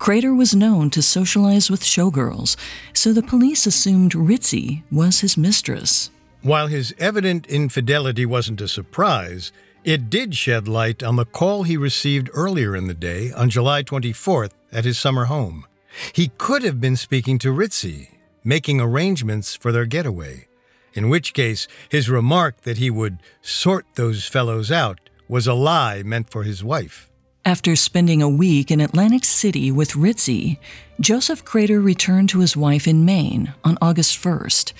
Crater 0.00 0.34
was 0.34 0.54
known 0.54 0.88
to 0.90 1.02
socialize 1.02 1.70
with 1.70 1.82
showgirls, 1.82 2.56
so 2.94 3.12
the 3.12 3.22
police 3.22 3.66
assumed 3.66 4.12
Ritzy 4.12 4.82
was 4.90 5.20
his 5.20 5.36
mistress. 5.36 6.10
While 6.40 6.68
his 6.68 6.94
evident 6.98 7.46
infidelity 7.48 8.24
wasn't 8.24 8.62
a 8.62 8.66
surprise, 8.66 9.52
it 9.84 10.08
did 10.08 10.34
shed 10.34 10.66
light 10.66 11.02
on 11.02 11.16
the 11.16 11.26
call 11.26 11.64
he 11.64 11.76
received 11.76 12.30
earlier 12.32 12.74
in 12.74 12.86
the 12.86 12.94
day 12.94 13.30
on 13.32 13.50
July 13.50 13.82
24th 13.82 14.52
at 14.72 14.86
his 14.86 14.98
summer 14.98 15.26
home. 15.26 15.66
He 16.14 16.30
could 16.38 16.62
have 16.62 16.80
been 16.80 16.96
speaking 16.96 17.38
to 17.40 17.52
Ritzy, 17.52 18.08
making 18.42 18.80
arrangements 18.80 19.54
for 19.54 19.70
their 19.70 19.84
getaway, 19.84 20.48
in 20.94 21.10
which 21.10 21.34
case 21.34 21.68
his 21.90 22.08
remark 22.08 22.62
that 22.62 22.78
he 22.78 22.88
would 22.88 23.18
sort 23.42 23.84
those 23.96 24.26
fellows 24.26 24.72
out 24.72 25.10
was 25.28 25.46
a 25.46 25.52
lie 25.52 26.02
meant 26.02 26.30
for 26.30 26.44
his 26.44 26.64
wife. 26.64 27.09
After 27.44 27.74
spending 27.74 28.20
a 28.20 28.28
week 28.28 28.70
in 28.70 28.80
Atlantic 28.80 29.24
City 29.24 29.72
with 29.72 29.92
Ritzy, 29.92 30.58
Joseph 31.00 31.42
Crater 31.42 31.80
returned 31.80 32.28
to 32.28 32.40
his 32.40 32.54
wife 32.54 32.86
in 32.86 33.06
Maine 33.06 33.54
on 33.64 33.78
August 33.80 34.22
1st. 34.22 34.74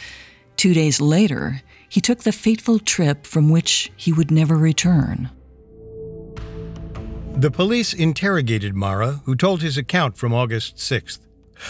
Two 0.57 0.75
days 0.75 1.01
later, 1.01 1.63
he 1.89 2.03
took 2.03 2.19
the 2.19 2.33
fateful 2.33 2.79
trip 2.79 3.27
from 3.27 3.49
which 3.49 3.91
he 3.97 4.13
would 4.13 4.31
never 4.31 4.59
return. 4.59 5.31
The 7.35 7.51
police 7.51 7.95
interrogated 7.95 8.75
Mara, 8.75 9.23
who 9.25 9.35
told 9.35 9.63
his 9.63 9.79
account 9.79 10.19
from 10.19 10.35
August 10.35 10.77
6th. 10.77 11.21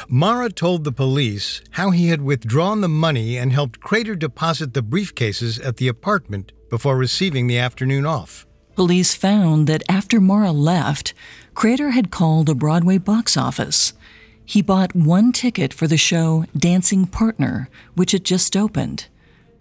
Mara 0.08 0.50
told 0.50 0.82
the 0.82 0.92
police 0.92 1.62
how 1.70 1.90
he 1.90 2.08
had 2.08 2.20
withdrawn 2.20 2.80
the 2.80 2.88
money 2.88 3.36
and 3.36 3.52
helped 3.52 3.78
Crater 3.78 4.16
deposit 4.16 4.74
the 4.74 4.82
briefcases 4.82 5.64
at 5.64 5.76
the 5.76 5.86
apartment 5.86 6.50
before 6.68 6.96
receiving 6.96 7.46
the 7.46 7.58
afternoon 7.58 8.04
off. 8.04 8.44
Police 8.80 9.14
found 9.14 9.66
that 9.66 9.82
after 9.90 10.22
Mara 10.22 10.52
left, 10.52 11.12
Crater 11.52 11.90
had 11.90 12.10
called 12.10 12.48
a 12.48 12.54
Broadway 12.54 12.96
box 12.96 13.36
office. 13.36 13.92
He 14.42 14.62
bought 14.62 14.96
one 14.96 15.32
ticket 15.32 15.74
for 15.74 15.86
the 15.86 15.98
show 15.98 16.46
Dancing 16.56 17.04
Partner, 17.04 17.68
which 17.94 18.12
had 18.12 18.24
just 18.24 18.56
opened. 18.56 19.08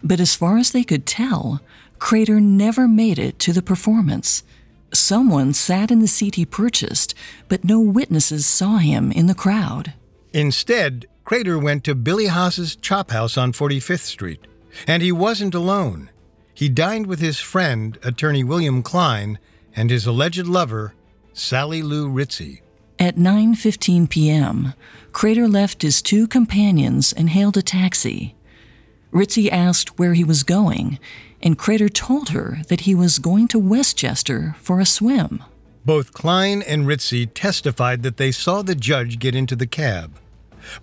But 0.02 0.20
as 0.20 0.34
far 0.34 0.56
as 0.56 0.70
they 0.70 0.84
could 0.84 1.04
tell, 1.04 1.60
Crater 1.98 2.40
never 2.40 2.88
made 2.88 3.18
it 3.18 3.38
to 3.40 3.52
the 3.52 3.60
performance. 3.60 4.42
Someone 4.94 5.52
sat 5.52 5.90
in 5.90 5.98
the 5.98 6.08
seat 6.08 6.36
he 6.36 6.46
purchased, 6.46 7.14
but 7.46 7.62
no 7.62 7.78
witnesses 7.78 8.46
saw 8.46 8.78
him 8.78 9.12
in 9.12 9.26
the 9.26 9.34
crowd. 9.34 9.92
Instead, 10.32 11.04
Crater 11.26 11.58
went 11.58 11.84
to 11.84 11.94
Billy 11.94 12.28
Haas's 12.28 12.74
Chop 12.74 13.10
House 13.10 13.36
on 13.36 13.52
45th 13.52 14.00
Street. 14.00 14.46
And 14.86 15.02
he 15.02 15.12
wasn't 15.12 15.54
alone. 15.54 16.08
He 16.60 16.68
dined 16.68 17.06
with 17.06 17.20
his 17.20 17.40
friend, 17.40 17.96
attorney 18.02 18.44
William 18.44 18.82
Klein, 18.82 19.38
and 19.74 19.88
his 19.88 20.04
alleged 20.04 20.46
lover, 20.46 20.92
Sally 21.32 21.80
Lou 21.80 22.06
Ritzy. 22.06 22.60
At 22.98 23.16
9:15 23.16 24.10
p.m., 24.10 24.74
Crater 25.10 25.48
left 25.48 25.80
his 25.80 26.02
two 26.02 26.28
companions 26.28 27.14
and 27.14 27.30
hailed 27.30 27.56
a 27.56 27.62
taxi. 27.62 28.34
Ritzy 29.10 29.50
asked 29.50 29.98
where 29.98 30.12
he 30.12 30.22
was 30.22 30.42
going, 30.42 30.98
and 31.42 31.56
Crater 31.56 31.88
told 31.88 32.28
her 32.28 32.58
that 32.68 32.82
he 32.82 32.94
was 32.94 33.18
going 33.18 33.48
to 33.48 33.58
Westchester 33.58 34.54
for 34.58 34.80
a 34.80 34.84
swim. 34.84 35.42
Both 35.86 36.12
Klein 36.12 36.60
and 36.60 36.86
Ritzy 36.86 37.30
testified 37.32 38.02
that 38.02 38.18
they 38.18 38.32
saw 38.32 38.60
the 38.60 38.74
judge 38.74 39.18
get 39.18 39.34
into 39.34 39.56
the 39.56 39.66
cab. 39.66 40.18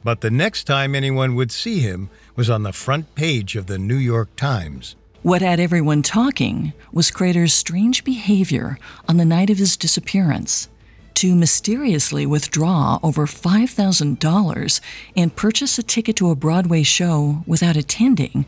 But 0.03 0.21
the 0.21 0.31
next 0.31 0.63
time 0.63 0.95
anyone 0.95 1.35
would 1.35 1.51
see 1.51 1.81
him 1.81 2.09
was 2.35 2.49
on 2.49 2.63
the 2.63 2.73
front 2.73 3.13
page 3.13 3.55
of 3.55 3.67
the 3.67 3.77
New 3.77 4.01
York 4.11 4.35
Times. 4.35 4.95
What 5.27 5.41
had 5.41 5.59
everyone 5.59 6.03
talking 6.03 6.71
was 6.93 7.11
Crater's 7.11 7.53
strange 7.53 8.05
behavior 8.05 8.79
on 9.09 9.17
the 9.17 9.25
night 9.25 9.49
of 9.49 9.57
his 9.57 9.75
disappearance. 9.75 10.69
To 11.15 11.35
mysteriously 11.35 12.25
withdraw 12.25 12.97
over 13.03 13.27
$5,000 13.27 14.81
and 15.17 15.35
purchase 15.35 15.77
a 15.77 15.83
ticket 15.83 16.15
to 16.15 16.29
a 16.29 16.35
Broadway 16.35 16.83
show 16.83 17.43
without 17.45 17.75
attending, 17.75 18.45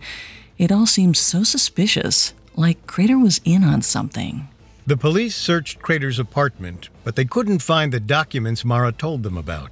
it 0.58 0.72
all 0.72 0.86
seemed 0.86 1.18
so 1.18 1.44
suspicious, 1.44 2.34
like 2.56 2.88
Crater 2.88 3.20
was 3.20 3.42
in 3.44 3.66
on 3.66 3.82
something. 3.82 4.48
The 4.88 4.96
police 4.96 5.36
searched 5.36 5.82
Crater's 5.82 6.18
apartment, 6.18 6.88
but 7.04 7.18
they 7.18 7.26
couldn't 7.26 7.60
find 7.60 7.92
the 7.92 8.00
documents 8.00 8.64
Mara 8.64 8.94
told 8.94 9.24
them 9.24 9.38
about. 9.38 9.72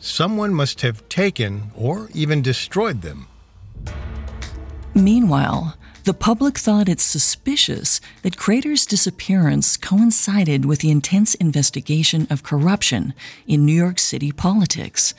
Someone 0.00 0.54
must 0.54 0.80
have 0.80 1.06
taken 1.10 1.72
or 1.76 2.08
even 2.14 2.40
destroyed 2.40 3.02
them. 3.02 3.26
Meanwhile, 4.94 5.76
the 6.04 6.14
public 6.14 6.58
thought 6.58 6.88
it 6.88 7.00
suspicious 7.00 8.00
that 8.22 8.36
Crater's 8.36 8.86
disappearance 8.86 9.76
coincided 9.76 10.64
with 10.64 10.80
the 10.80 10.90
intense 10.90 11.34
investigation 11.36 12.26
of 12.28 12.42
corruption 12.42 13.14
in 13.46 13.64
New 13.64 13.72
York 13.72 13.98
City 13.98 14.32
politics. 14.32 15.14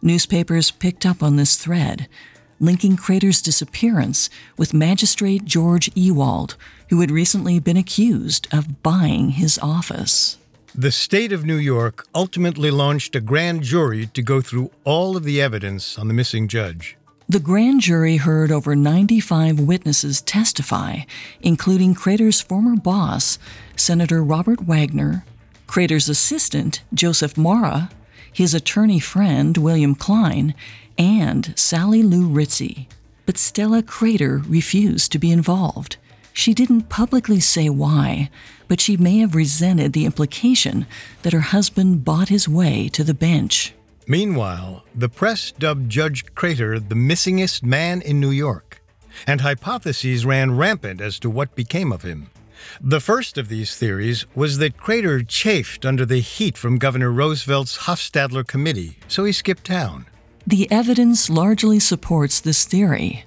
Newspapers 0.00 0.70
picked 0.70 1.04
up 1.04 1.22
on 1.22 1.36
this 1.36 1.56
thread, 1.56 2.08
linking 2.60 2.96
Crater's 2.96 3.42
disappearance 3.42 4.30
with 4.56 4.72
Magistrate 4.72 5.44
George 5.44 5.90
Ewald, 5.94 6.56
who 6.90 7.00
had 7.00 7.10
recently 7.10 7.58
been 7.58 7.76
accused 7.76 8.46
of 8.52 8.82
buying 8.82 9.30
his 9.30 9.58
office. 9.58 10.38
The 10.72 10.92
state 10.92 11.32
of 11.32 11.44
New 11.44 11.56
York 11.56 12.06
ultimately 12.14 12.70
launched 12.70 13.16
a 13.16 13.20
grand 13.20 13.62
jury 13.62 14.06
to 14.08 14.22
go 14.22 14.40
through 14.40 14.70
all 14.84 15.16
of 15.16 15.24
the 15.24 15.40
evidence 15.40 15.98
on 15.98 16.06
the 16.06 16.14
missing 16.14 16.48
judge. 16.48 16.96
The 17.28 17.40
grand 17.40 17.80
jury 17.80 18.18
heard 18.18 18.52
over 18.52 18.76
95 18.76 19.58
witnesses 19.58 20.22
testify, 20.22 21.00
including 21.40 21.92
Crater's 21.92 22.40
former 22.40 22.76
boss, 22.76 23.40
Senator 23.74 24.22
Robert 24.22 24.60
Wagner, 24.60 25.24
Crater's 25.66 26.08
assistant, 26.08 26.82
Joseph 26.94 27.36
Mara, 27.36 27.90
his 28.32 28.54
attorney 28.54 29.00
friend, 29.00 29.56
William 29.56 29.96
Klein, 29.96 30.54
and 30.96 31.52
Sally 31.58 32.00
Lou 32.00 32.28
Ritzie. 32.28 32.86
But 33.26 33.38
Stella 33.38 33.82
Crater 33.82 34.38
refused 34.46 35.10
to 35.10 35.18
be 35.18 35.32
involved. 35.32 35.96
She 36.32 36.54
didn't 36.54 36.90
publicly 36.90 37.40
say 37.40 37.68
why, 37.68 38.30
but 38.68 38.80
she 38.80 38.96
may 38.96 39.18
have 39.18 39.34
resented 39.34 39.94
the 39.94 40.04
implication 40.04 40.86
that 41.22 41.32
her 41.32 41.40
husband 41.40 42.04
bought 42.04 42.28
his 42.28 42.48
way 42.48 42.88
to 42.90 43.02
the 43.02 43.14
bench. 43.14 43.74
Meanwhile, 44.08 44.84
the 44.94 45.08
press 45.08 45.50
dubbed 45.50 45.90
Judge 45.90 46.32
Crater 46.36 46.78
the 46.78 46.94
missingest 46.94 47.64
man 47.64 48.00
in 48.00 48.20
New 48.20 48.30
York, 48.30 48.80
and 49.26 49.40
hypotheses 49.40 50.24
ran 50.24 50.56
rampant 50.56 51.00
as 51.00 51.18
to 51.20 51.30
what 51.30 51.56
became 51.56 51.90
of 51.90 52.02
him. 52.02 52.30
The 52.80 53.00
first 53.00 53.36
of 53.36 53.48
these 53.48 53.76
theories 53.76 54.24
was 54.32 54.58
that 54.58 54.76
Crater 54.76 55.24
chafed 55.24 55.84
under 55.84 56.06
the 56.06 56.20
heat 56.20 56.56
from 56.56 56.78
Governor 56.78 57.10
Roosevelt's 57.10 57.78
Hofstadter 57.78 58.46
Committee, 58.46 58.98
so 59.08 59.24
he 59.24 59.32
skipped 59.32 59.64
town. 59.64 60.06
The 60.46 60.70
evidence 60.70 61.28
largely 61.28 61.80
supports 61.80 62.40
this 62.40 62.64
theory. 62.64 63.24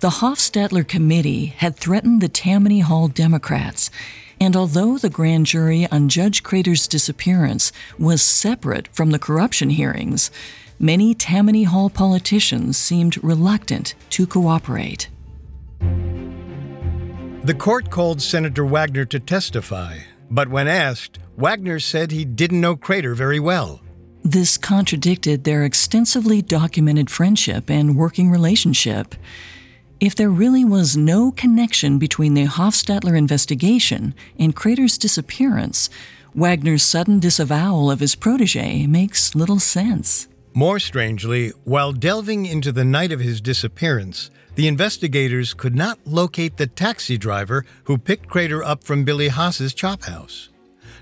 The 0.00 0.10
Hofstadter 0.10 0.86
Committee 0.86 1.46
had 1.46 1.76
threatened 1.76 2.20
the 2.20 2.28
Tammany 2.28 2.80
Hall 2.80 3.06
Democrats, 3.06 3.90
and 4.40 4.56
although 4.56 4.98
the 4.98 5.10
grand 5.10 5.46
jury 5.46 5.86
on 5.90 6.08
Judge 6.08 6.42
Crater's 6.42 6.86
disappearance 6.86 7.72
was 7.98 8.22
separate 8.22 8.88
from 8.88 9.10
the 9.10 9.18
corruption 9.18 9.70
hearings, 9.70 10.30
many 10.78 11.14
Tammany 11.14 11.64
Hall 11.64 11.90
politicians 11.90 12.76
seemed 12.76 13.22
reluctant 13.22 13.94
to 14.10 14.26
cooperate. 14.26 15.08
The 15.80 17.54
court 17.54 17.90
called 17.90 18.20
Senator 18.20 18.64
Wagner 18.64 19.04
to 19.06 19.18
testify, 19.18 19.98
but 20.30 20.48
when 20.48 20.68
asked, 20.68 21.18
Wagner 21.36 21.78
said 21.78 22.10
he 22.10 22.24
didn't 22.24 22.60
know 22.60 22.76
Crater 22.76 23.14
very 23.14 23.40
well. 23.40 23.80
This 24.24 24.58
contradicted 24.58 25.44
their 25.44 25.64
extensively 25.64 26.42
documented 26.42 27.08
friendship 27.08 27.70
and 27.70 27.96
working 27.96 28.30
relationship. 28.30 29.14
If 30.00 30.14
there 30.14 30.30
really 30.30 30.64
was 30.64 30.96
no 30.96 31.32
connection 31.32 31.98
between 31.98 32.34
the 32.34 32.44
Hofstadter 32.44 33.18
investigation 33.18 34.14
and 34.38 34.54
Crater's 34.54 34.96
disappearance, 34.96 35.90
Wagner's 36.36 36.84
sudden 36.84 37.18
disavowal 37.18 37.90
of 37.90 37.98
his 37.98 38.14
protege 38.14 38.86
makes 38.86 39.34
little 39.34 39.58
sense. 39.58 40.28
More 40.54 40.78
strangely, 40.78 41.48
while 41.64 41.90
delving 41.92 42.46
into 42.46 42.70
the 42.70 42.84
night 42.84 43.10
of 43.10 43.18
his 43.18 43.40
disappearance, 43.40 44.30
the 44.54 44.68
investigators 44.68 45.52
could 45.52 45.74
not 45.74 45.98
locate 46.04 46.58
the 46.58 46.68
taxi 46.68 47.18
driver 47.18 47.64
who 47.84 47.98
picked 47.98 48.28
Crater 48.28 48.62
up 48.62 48.84
from 48.84 49.04
Billy 49.04 49.28
Haas's 49.28 49.74
chop 49.74 50.04
house. 50.04 50.48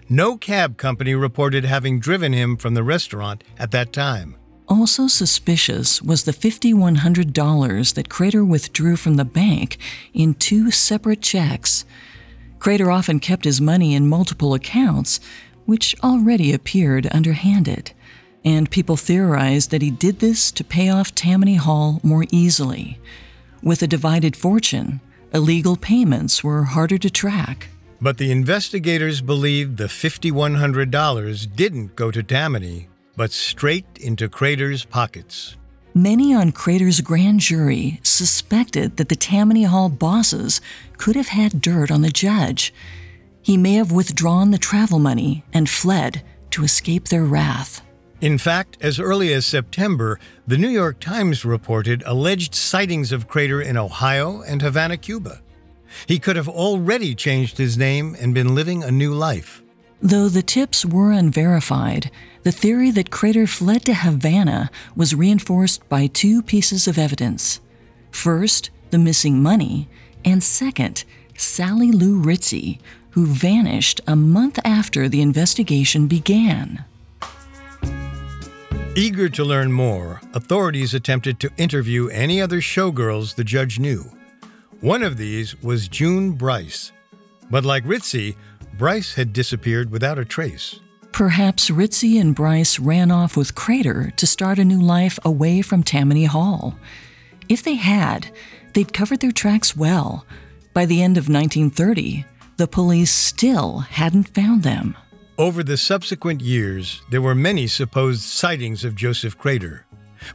No 0.09 0.39
cab 0.39 0.79
company 0.79 1.15
reported 1.15 1.67
having 1.67 2.01
driven 2.01 2.33
him 2.33 2.57
from 2.57 2.73
the 2.73 2.83
restaurant 2.83 3.45
at 3.59 3.73
that 3.73 3.93
time. 3.93 4.37
Also 4.69 5.07
suspicious 5.07 6.03
was 6.03 6.25
the 6.25 6.33
$5,100 6.33 7.95
that 7.95 8.09
Crater 8.09 8.45
withdrew 8.45 8.97
from 8.97 9.15
the 9.15 9.25
bank 9.25 9.79
in 10.13 10.35
two 10.35 10.73
separate 10.73 11.23
checks. 11.23 11.85
Crater 12.59 12.91
often 12.91 13.21
kept 13.21 13.45
his 13.45 13.61
money 13.61 13.95
in 13.95 14.09
multiple 14.09 14.55
accounts, 14.55 15.21
which 15.67 15.95
already 16.03 16.53
appeared 16.53 17.07
underhanded, 17.13 17.93
and 18.45 18.71
people 18.71 18.97
theorized 18.97 19.71
that 19.71 19.83
he 19.83 19.91
did 19.91 20.19
this 20.19 20.51
to 20.53 20.65
pay 20.65 20.89
off 20.89 21.15
Tammany 21.15 21.57
Hall 21.57 22.01
more 22.03 22.25
easily. 22.31 22.99
With 23.63 23.83
a 23.83 23.87
divided 23.87 24.35
fortune, 24.35 25.01
illegal 25.33 25.77
payments 25.77 26.43
were 26.43 26.65
harder 26.65 26.99
to 26.99 27.11
track. 27.11 27.69
But 28.01 28.19
the 28.19 28.31
investigators 28.31 29.21
believed 29.21 29.77
the 29.77 29.85
$5,100 29.85 31.57
didn't 31.57 31.97
go 31.97 32.11
to 32.11 32.23
Tammany, 32.23 32.89
but 33.17 33.33
straight 33.33 33.87
into 34.01 34.29
Crater's 34.29 34.85
pockets. 34.85 35.57
Many 35.95 36.35
on 36.35 36.53
Crater's 36.53 37.01
grand 37.01 37.41
jury 37.41 38.01
suspected 38.03 38.99
that 38.99 39.09
the 39.09 39.17
Tammany 39.17 39.63
Hall 39.63 39.89
bosses 39.89 40.61
could 40.99 41.17
have 41.17 41.29
had 41.29 41.63
dirt 41.63 41.91
on 41.91 42.03
the 42.03 42.11
judge. 42.11 42.75
He 43.41 43.57
may 43.57 43.75
have 43.75 43.93
withdrawn 43.93 44.51
the 44.51 44.59
travel 44.59 44.99
money 44.99 45.43
and 45.55 45.71
fled 45.71 46.23
to 46.51 46.65
escape 46.65 47.09
their 47.09 47.25
wrath. 47.25 47.81
In 48.21 48.39
fact, 48.39 48.77
as 48.81 49.01
early 49.01 49.33
as 49.33 49.47
September, 49.47 50.19
the 50.47 50.59
New 50.59 50.69
York 50.69 51.01
Times 51.01 51.45
reported 51.45 52.03
alleged 52.07 52.55
sightings 52.55 53.13
of 53.13 53.29
Crater 53.29 53.61
in 53.61 53.77
Ohio 53.77 54.43
and 54.43 54.61
Havana, 54.61 54.97
Cuba. 54.97 55.41
He 56.07 56.19
could 56.19 56.37
have 56.37 56.49
already 56.49 57.15
changed 57.15 57.57
his 57.57 57.79
name 57.79 58.17
and 58.21 58.35
been 58.35 58.55
living 58.55 58.83
a 58.83 58.91
new 58.91 59.15
life. 59.15 59.63
Though 60.01 60.29
the 60.29 60.43
tips 60.43 60.85
were 60.85 61.11
unverified, 61.13 62.11
the 62.43 62.53
theory 62.53 62.91
that 62.93 63.11
Crater 63.11 63.47
fled 63.47 63.85
to 63.87 63.95
Havana 63.95 64.71
was 64.95 65.15
reinforced 65.15 65.89
by 65.89 66.07
two 66.07 66.43
pieces 66.43 66.87
of 66.87 66.99
evidence. 66.99 67.61
First, 68.11 68.71
the 68.91 68.99
missing 68.99 69.43
money, 69.43 69.89
and 70.25 70.43
second, 70.43 71.05
Sally 71.37 71.91
Lou 71.91 72.23
Ritzie, 72.23 72.79
who 73.11 73.27
vanished 73.27 74.01
a 74.07 74.15
month 74.15 74.59
after 74.65 75.09
the 75.09 75.23
investigation 75.23 76.07
began. 76.07 76.85
Eager 78.95 79.29
to 79.29 79.45
learn 79.45 79.73
more, 79.73 80.21
authorities 80.35 80.95
attempted 80.95 81.41
to 81.41 81.51
interview 81.57 82.09
any 82.09 82.41
other 82.41 82.61
showgirls 82.61 83.35
the 83.35 83.45
judge 83.45 83.79
knew. 83.79 84.05
One 84.81 85.03
of 85.03 85.17
these 85.17 85.61
was 85.63 85.89
June 85.89 86.33
Bryce. 86.33 86.93
But 87.51 87.65
like 87.65 87.85
Ritzie, 87.85 88.37
Bryce 88.77 89.15
had 89.15 89.33
disappeared 89.33 89.91
without 89.91 90.19
a 90.19 90.25
trace. 90.25 90.81
Perhaps 91.13 91.71
Ritzie 91.71 92.21
and 92.21 92.35
Bryce 92.35 92.79
ran 92.79 93.11
off 93.11 93.37
with 93.37 93.55
Crater 93.55 94.13
to 94.17 94.27
start 94.27 94.59
a 94.59 94.65
new 94.65 94.81
life 94.81 95.19
away 95.25 95.63
from 95.63 95.83
Tammany 95.83 96.27
Hall. 96.27 96.75
If 97.49 97.63
they 97.63 97.77
had, 97.77 98.31
they'd 98.75 98.93
covered 98.93 99.21
their 99.21 99.33
tracks 99.33 99.75
well. 99.75 100.27
By 100.75 100.85
the 100.85 101.03
end 101.03 101.17
of 101.17 101.31
1930, 101.31 102.27
the 102.59 102.67
police 102.67 103.11
still 103.11 103.79
hadn't 103.79 104.35
found 104.35 104.63
them. 104.63 104.95
Over 105.39 105.63
the 105.63 105.79
subsequent 105.79 106.43
years, 106.43 107.01
there 107.11 107.23
were 107.23 107.35
many 107.35 107.67
supposed 107.67 108.23
sightings 108.23 108.85
of 108.85 108.95
Joseph 108.95 109.39
Crater. 109.39 109.87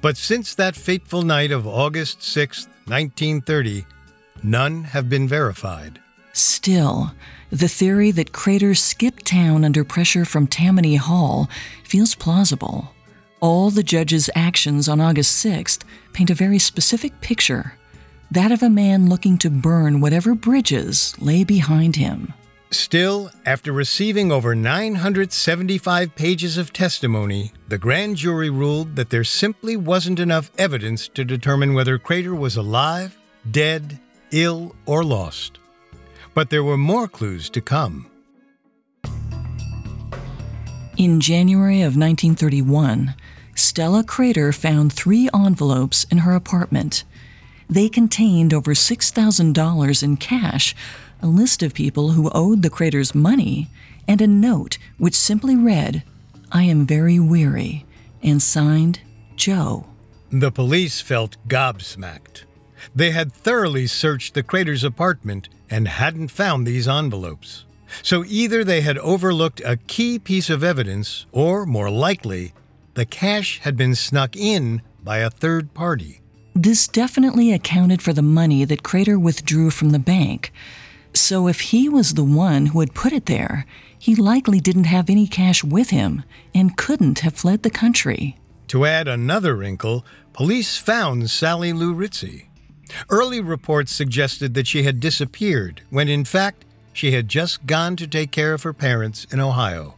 But 0.01 0.17
since 0.17 0.55
that 0.55 0.75
fateful 0.75 1.21
night 1.21 1.51
of 1.51 1.67
August 1.67 2.23
6, 2.23 2.65
1930, 2.85 3.85
none 4.41 4.83
have 4.85 5.09
been 5.09 5.27
verified. 5.27 5.99
Still, 6.33 7.13
the 7.49 7.67
theory 7.67 8.11
that 8.11 8.31
Crater 8.31 8.73
skipped 8.75 9.25
town 9.25 9.65
under 9.65 9.83
pressure 9.83 10.25
from 10.25 10.47
Tammany 10.47 10.95
Hall 10.95 11.49
feels 11.83 12.15
plausible. 12.15 12.93
All 13.39 13.69
the 13.69 13.83
judge's 13.83 14.29
actions 14.35 14.87
on 14.87 15.01
August 15.01 15.43
6th 15.45 15.83
paint 16.13 16.29
a 16.29 16.35
very 16.35 16.59
specific 16.59 17.19
picture 17.21 17.75
that 18.31 18.51
of 18.51 18.63
a 18.63 18.69
man 18.69 19.09
looking 19.09 19.37
to 19.39 19.49
burn 19.49 19.99
whatever 19.99 20.33
bridges 20.33 21.13
lay 21.19 21.43
behind 21.43 21.97
him. 21.97 22.33
Still, 22.69 23.29
after 23.45 23.73
receiving 23.73 24.31
over 24.31 24.55
975 24.55 26.15
pages 26.15 26.57
of 26.57 26.71
testimony, 26.71 27.51
the 27.67 27.77
grand 27.77 28.15
jury 28.15 28.49
ruled 28.49 28.95
that 28.95 29.09
there 29.09 29.25
simply 29.25 29.75
wasn't 29.75 30.21
enough 30.21 30.49
evidence 30.57 31.09
to 31.09 31.25
determine 31.25 31.73
whether 31.73 31.97
Crater 31.97 32.33
was 32.33 32.55
alive, 32.55 33.17
dead, 33.51 33.99
ill, 34.31 34.73
or 34.85 35.03
lost. 35.03 35.59
But 36.33 36.49
there 36.49 36.63
were 36.63 36.77
more 36.77 37.07
clues 37.07 37.49
to 37.51 37.61
come. 37.61 38.07
In 40.97 41.19
January 41.19 41.81
of 41.81 41.97
1931, 41.97 43.15
Stella 43.55 44.03
Crater 44.03 44.51
found 44.51 44.93
three 44.93 45.29
envelopes 45.33 46.05
in 46.05 46.19
her 46.19 46.35
apartment. 46.35 47.03
They 47.69 47.89
contained 47.89 48.53
over 48.53 48.73
$6,000 48.73 50.03
in 50.03 50.17
cash, 50.17 50.75
a 51.21 51.27
list 51.27 51.63
of 51.63 51.73
people 51.73 52.11
who 52.11 52.29
owed 52.33 52.61
the 52.61 52.69
Craters 52.69 53.15
money, 53.15 53.69
and 54.07 54.21
a 54.21 54.27
note 54.27 54.77
which 54.97 55.15
simply 55.15 55.55
read, 55.55 56.03
I 56.51 56.63
am 56.63 56.85
very 56.85 57.19
weary, 57.19 57.85
and 58.21 58.41
signed 58.41 58.99
Joe. 59.35 59.87
The 60.29 60.51
police 60.51 61.01
felt 61.01 61.37
gobsmacked. 61.47 62.43
They 62.95 63.11
had 63.11 63.31
thoroughly 63.31 63.87
searched 63.87 64.33
the 64.33 64.43
Crater's 64.43 64.83
apartment 64.83 65.49
and 65.71 65.87
hadn't 65.87 66.27
found 66.27 66.67
these 66.67 66.87
envelopes. 66.87 67.65
So 68.03 68.23
either 68.27 68.63
they 68.63 68.81
had 68.81 68.97
overlooked 68.99 69.61
a 69.65 69.77
key 69.77 70.19
piece 70.19 70.49
of 70.49 70.63
evidence, 70.63 71.25
or 71.31 71.65
more 71.65 71.89
likely, 71.89 72.53
the 72.93 73.05
cash 73.05 73.59
had 73.59 73.75
been 73.75 73.95
snuck 73.95 74.35
in 74.35 74.81
by 75.03 75.17
a 75.17 75.29
third 75.29 75.73
party. 75.73 76.21
This 76.53 76.87
definitely 76.87 77.51
accounted 77.53 78.01
for 78.01 78.13
the 78.13 78.21
money 78.21 78.65
that 78.65 78.83
Crater 78.83 79.17
withdrew 79.17 79.71
from 79.71 79.91
the 79.91 79.99
bank. 79.99 80.51
So 81.13 81.47
if 81.47 81.61
he 81.61 81.89
was 81.89 82.13
the 82.13 82.23
one 82.23 82.67
who 82.67 82.81
had 82.81 82.93
put 82.93 83.13
it 83.13 83.25
there, 83.25 83.65
he 83.97 84.15
likely 84.15 84.59
didn't 84.59 84.85
have 84.85 85.09
any 85.09 85.27
cash 85.27 85.63
with 85.63 85.89
him 85.91 86.23
and 86.53 86.77
couldn't 86.77 87.19
have 87.19 87.35
fled 87.35 87.63
the 87.63 87.69
country. 87.69 88.37
To 88.67 88.85
add 88.85 89.07
another 89.07 89.55
wrinkle, 89.55 90.05
police 90.33 90.77
found 90.77 91.29
Sally 91.29 91.73
Lou 91.73 91.93
Ritzy. 91.93 92.45
Early 93.09 93.41
reports 93.41 93.93
suggested 93.93 94.53
that 94.53 94.67
she 94.67 94.83
had 94.83 94.99
disappeared, 94.99 95.81
when 95.89 96.07
in 96.07 96.25
fact, 96.25 96.65
she 96.93 97.11
had 97.11 97.27
just 97.27 97.65
gone 97.65 97.95
to 97.95 98.07
take 98.07 98.31
care 98.31 98.53
of 98.53 98.63
her 98.63 98.73
parents 98.73 99.25
in 99.31 99.39
Ohio. 99.39 99.95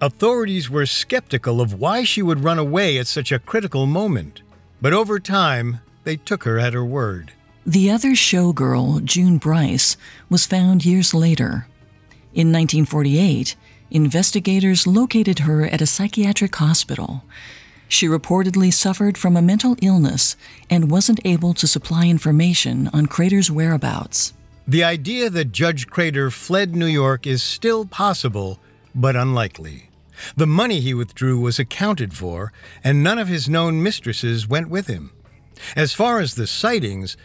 Authorities 0.00 0.70
were 0.70 0.86
skeptical 0.86 1.60
of 1.60 1.74
why 1.74 2.04
she 2.04 2.22
would 2.22 2.44
run 2.44 2.58
away 2.58 2.98
at 2.98 3.06
such 3.06 3.32
a 3.32 3.38
critical 3.38 3.86
moment, 3.86 4.42
but 4.80 4.92
over 4.92 5.18
time, 5.18 5.80
they 6.04 6.16
took 6.16 6.44
her 6.44 6.58
at 6.58 6.74
her 6.74 6.84
word. 6.84 7.32
The 7.66 7.90
other 7.90 8.10
showgirl, 8.10 9.04
June 9.04 9.38
Bryce, 9.38 9.96
was 10.28 10.46
found 10.46 10.84
years 10.84 11.14
later. 11.14 11.66
In 12.34 12.52
1948, 12.52 13.56
investigators 13.90 14.86
located 14.86 15.40
her 15.40 15.64
at 15.64 15.80
a 15.80 15.86
psychiatric 15.86 16.54
hospital. 16.56 17.24
She 17.94 18.08
reportedly 18.08 18.72
suffered 18.72 19.16
from 19.16 19.36
a 19.36 19.40
mental 19.40 19.76
illness 19.80 20.36
and 20.68 20.90
wasn't 20.90 21.20
able 21.24 21.54
to 21.54 21.68
supply 21.68 22.08
information 22.08 22.90
on 22.92 23.06
Crater's 23.06 23.52
whereabouts. 23.52 24.32
The 24.66 24.82
idea 24.82 25.30
that 25.30 25.52
Judge 25.52 25.86
Crater 25.86 26.32
fled 26.32 26.74
New 26.74 26.88
York 26.88 27.24
is 27.24 27.40
still 27.40 27.86
possible, 27.86 28.58
but 28.96 29.14
unlikely. 29.14 29.90
The 30.36 30.48
money 30.48 30.80
he 30.80 30.92
withdrew 30.92 31.38
was 31.38 31.60
accounted 31.60 32.14
for, 32.14 32.52
and 32.82 33.04
none 33.04 33.20
of 33.20 33.28
his 33.28 33.48
known 33.48 33.80
mistresses 33.80 34.48
went 34.48 34.68
with 34.68 34.88
him. 34.88 35.12
As 35.76 35.92
far 35.92 36.18
as 36.18 36.34
the 36.34 36.48
sightings, 36.48 37.16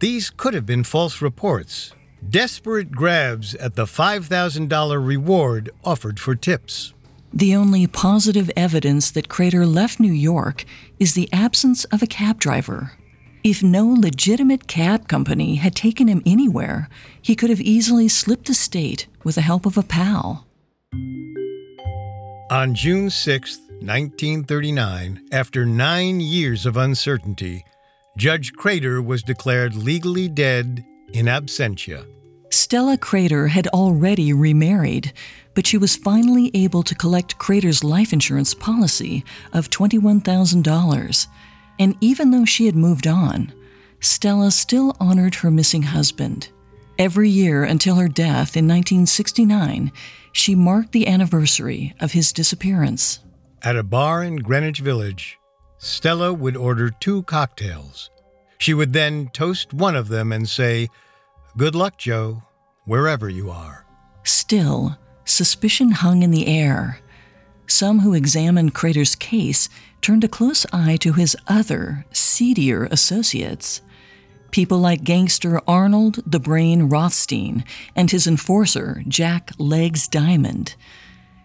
these 0.00 0.28
could 0.28 0.52
have 0.52 0.66
been 0.66 0.84
false 0.84 1.22
reports, 1.22 1.94
desperate 2.28 2.92
grabs 2.92 3.54
at 3.54 3.76
the 3.76 3.86
$5,000 3.86 5.06
reward 5.06 5.70
offered 5.82 6.20
for 6.20 6.34
tips. 6.34 6.92
The 7.32 7.54
only 7.54 7.86
positive 7.86 8.50
evidence 8.56 9.10
that 9.10 9.28
Crater 9.28 9.66
left 9.66 10.00
New 10.00 10.12
York 10.12 10.64
is 10.98 11.14
the 11.14 11.28
absence 11.32 11.84
of 11.86 12.02
a 12.02 12.06
cab 12.06 12.38
driver. 12.40 12.92
If 13.44 13.62
no 13.62 13.86
legitimate 13.86 14.66
cab 14.66 15.08
company 15.08 15.56
had 15.56 15.74
taken 15.74 16.08
him 16.08 16.22
anywhere, 16.24 16.88
he 17.20 17.36
could 17.36 17.50
have 17.50 17.60
easily 17.60 18.08
slipped 18.08 18.46
the 18.46 18.54
state 18.54 19.06
with 19.24 19.34
the 19.36 19.42
help 19.42 19.66
of 19.66 19.76
a 19.76 19.82
pal. 19.82 20.46
On 22.50 22.74
June 22.74 23.10
6, 23.10 23.58
1939, 23.80 25.28
after 25.30 25.66
nine 25.66 26.20
years 26.20 26.64
of 26.64 26.78
uncertainty, 26.78 27.62
Judge 28.16 28.52
Crater 28.54 29.02
was 29.02 29.22
declared 29.22 29.76
legally 29.76 30.28
dead 30.28 30.84
in 31.12 31.26
absentia. 31.26 32.06
Stella 32.50 32.96
Crater 32.96 33.48
had 33.48 33.66
already 33.68 34.32
remarried, 34.32 35.12
but 35.58 35.66
she 35.66 35.76
was 35.76 35.96
finally 35.96 36.52
able 36.54 36.84
to 36.84 36.94
collect 36.94 37.36
Crater's 37.36 37.82
life 37.82 38.12
insurance 38.12 38.54
policy 38.54 39.24
of 39.52 39.68
$21,000. 39.70 41.26
And 41.80 41.96
even 42.00 42.30
though 42.30 42.44
she 42.44 42.66
had 42.66 42.76
moved 42.76 43.08
on, 43.08 43.52
Stella 43.98 44.52
still 44.52 44.96
honored 45.00 45.34
her 45.34 45.50
missing 45.50 45.82
husband. 45.82 46.50
Every 46.96 47.28
year 47.28 47.64
until 47.64 47.96
her 47.96 48.06
death 48.06 48.56
in 48.56 48.68
1969, 48.68 49.90
she 50.30 50.54
marked 50.54 50.92
the 50.92 51.08
anniversary 51.08 51.92
of 51.98 52.12
his 52.12 52.32
disappearance. 52.32 53.18
At 53.60 53.74
a 53.74 53.82
bar 53.82 54.22
in 54.22 54.36
Greenwich 54.36 54.78
Village, 54.78 55.40
Stella 55.78 56.32
would 56.32 56.56
order 56.56 56.88
two 56.88 57.24
cocktails. 57.24 58.10
She 58.58 58.74
would 58.74 58.92
then 58.92 59.28
toast 59.32 59.74
one 59.74 59.96
of 59.96 60.06
them 60.06 60.30
and 60.30 60.48
say, 60.48 60.86
Good 61.56 61.74
luck, 61.74 61.98
Joe, 61.98 62.44
wherever 62.84 63.28
you 63.28 63.50
are. 63.50 63.84
Still, 64.22 64.96
suspicion 65.28 65.92
hung 65.92 66.22
in 66.22 66.30
the 66.30 66.46
air. 66.46 67.00
Some 67.66 68.00
who 68.00 68.14
examined 68.14 68.74
Crater's 68.74 69.14
case 69.14 69.68
turned 70.00 70.24
a 70.24 70.28
close 70.28 70.64
eye 70.72 70.96
to 71.00 71.12
his 71.12 71.36
other, 71.46 72.06
seedier 72.12 72.84
associates. 72.90 73.82
People 74.50 74.78
like 74.78 75.04
gangster 75.04 75.60
Arnold 75.68 76.20
the 76.26 76.40
Brain 76.40 76.84
Rothstein 76.84 77.64
and 77.94 78.10
his 78.10 78.26
enforcer, 78.26 79.02
Jack 79.06 79.50
Legs 79.58 80.08
Diamond. 80.08 80.74